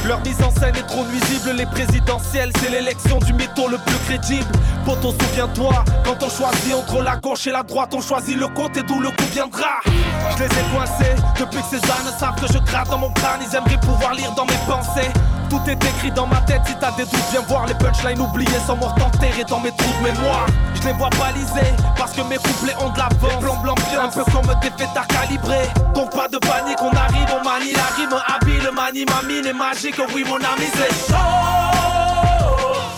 leur 0.07 0.21
mise 0.21 0.41
en 0.41 0.51
scène 0.51 0.75
est 0.75 0.87
trop 0.87 1.03
nuisible, 1.03 1.51
les 1.57 1.65
présidentielles, 1.65 2.51
c'est 2.61 2.71
l'élection 2.71 3.19
du 3.19 3.33
mytho 3.33 3.67
le 3.67 3.77
plus 3.77 3.97
crédible. 4.05 4.47
Poto, 4.85 5.13
souviens-toi, 5.21 5.83
quand 6.05 6.23
on 6.23 6.29
choisit 6.29 6.73
entre 6.73 7.01
la 7.01 7.17
gauche 7.17 7.45
et 7.47 7.51
la 7.51 7.63
droite, 7.63 7.93
on 7.93 7.99
choisit 7.99 8.37
le 8.37 8.47
côté 8.47 8.83
d'où 8.83 9.01
le 9.01 9.09
coup 9.09 9.25
viendra. 9.33 9.81
Je 9.85 10.43
les 10.43 10.45
ai 10.45 10.73
coincés 10.73 11.16
depuis 11.39 11.61
que 11.61 11.77
ces 11.77 11.91
ânes 11.91 12.13
savent 12.19 12.35
que 12.35 12.51
je 12.51 12.59
gratte 12.59 12.89
dans 12.89 12.97
mon 12.97 13.11
crâne, 13.11 13.41
ils 13.41 13.55
aimeraient 13.55 13.79
pouvoir 13.79 14.13
lire 14.13 14.31
dans 14.33 14.45
mes 14.45 14.57
pensées. 14.67 15.11
Tout 15.49 15.61
est 15.67 15.81
écrit 15.83 16.11
dans 16.11 16.27
ma 16.27 16.41
tête, 16.41 16.61
si 16.65 16.75
t'as 16.79 16.91
des 16.91 17.05
doutes, 17.05 17.29
viens 17.31 17.41
voir 17.47 17.65
les 17.65 17.73
punchlines 17.75 18.19
oubliées 18.19 18.59
sont 18.65 18.75
mortes 18.75 19.01
enterrées 19.01 19.45
dans 19.47 19.59
mes 19.59 19.71
trous 19.71 19.93
de 19.99 20.11
mémoire. 20.11 20.45
Je 20.75 20.87
les 20.87 20.93
vois 20.93 21.09
balisés 21.11 21.73
parce 21.97 22.11
que 22.13 22.21
mes 22.21 22.37
couplets 22.37 22.75
ont 22.79 22.89
de 22.89 22.97
l'avance. 22.97 23.41
Blanc, 23.41 23.57
blanc, 23.63 23.75
un 23.99 24.09
peu 24.09 24.23
comme 24.25 24.47
des 24.61 24.71
fêtards 24.77 25.07
calibrés. 25.07 25.69
Donc 25.95 26.11
pas 26.11 26.27
de 26.27 26.37
panique, 26.37 26.81
on 26.81 26.95
arrive, 26.95 27.29
on 27.39 27.43
manie 27.43 27.73
la 27.73 27.95
rime 27.95 28.15
habile, 28.27 28.69
manie 28.75 29.05
ma 29.05 29.27
mine 29.27 29.45
est 29.45 29.53
magique, 29.53 29.99
oui 30.13 30.23
mon 30.27 30.35
ami 30.35 30.67
c'est 30.73 31.11
chaud. 31.11 31.15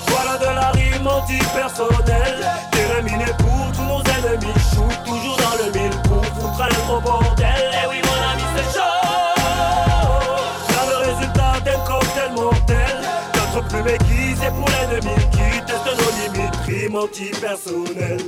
Voilà 0.07 0.37
de 0.37 0.55
la 0.55 0.69
rime 0.71 1.07
anti-personnelle 1.07 2.45
Terminé 2.71 3.25
pour 3.37 3.71
tous 3.73 3.83
nos 3.83 4.01
ennemis 4.01 4.53
Shoot 4.73 5.05
toujours 5.05 5.37
dans 5.37 5.63
le 5.63 5.71
mille 5.71 6.01
pour 6.01 6.25
foutre 6.25 6.61
un 6.61 6.87
gros 6.87 6.99
bordel 6.99 7.68
Notre 13.59 13.71
plume 13.71 13.87
aiguisée 13.87 14.47
pour 14.55 14.69
l'ennemi 14.69 15.15
Qui 15.33 15.65
teste 15.65 15.85
nos 15.85 16.37
limites. 16.37 16.55
Rime 16.65 16.95
anti-personnelle 16.95 18.21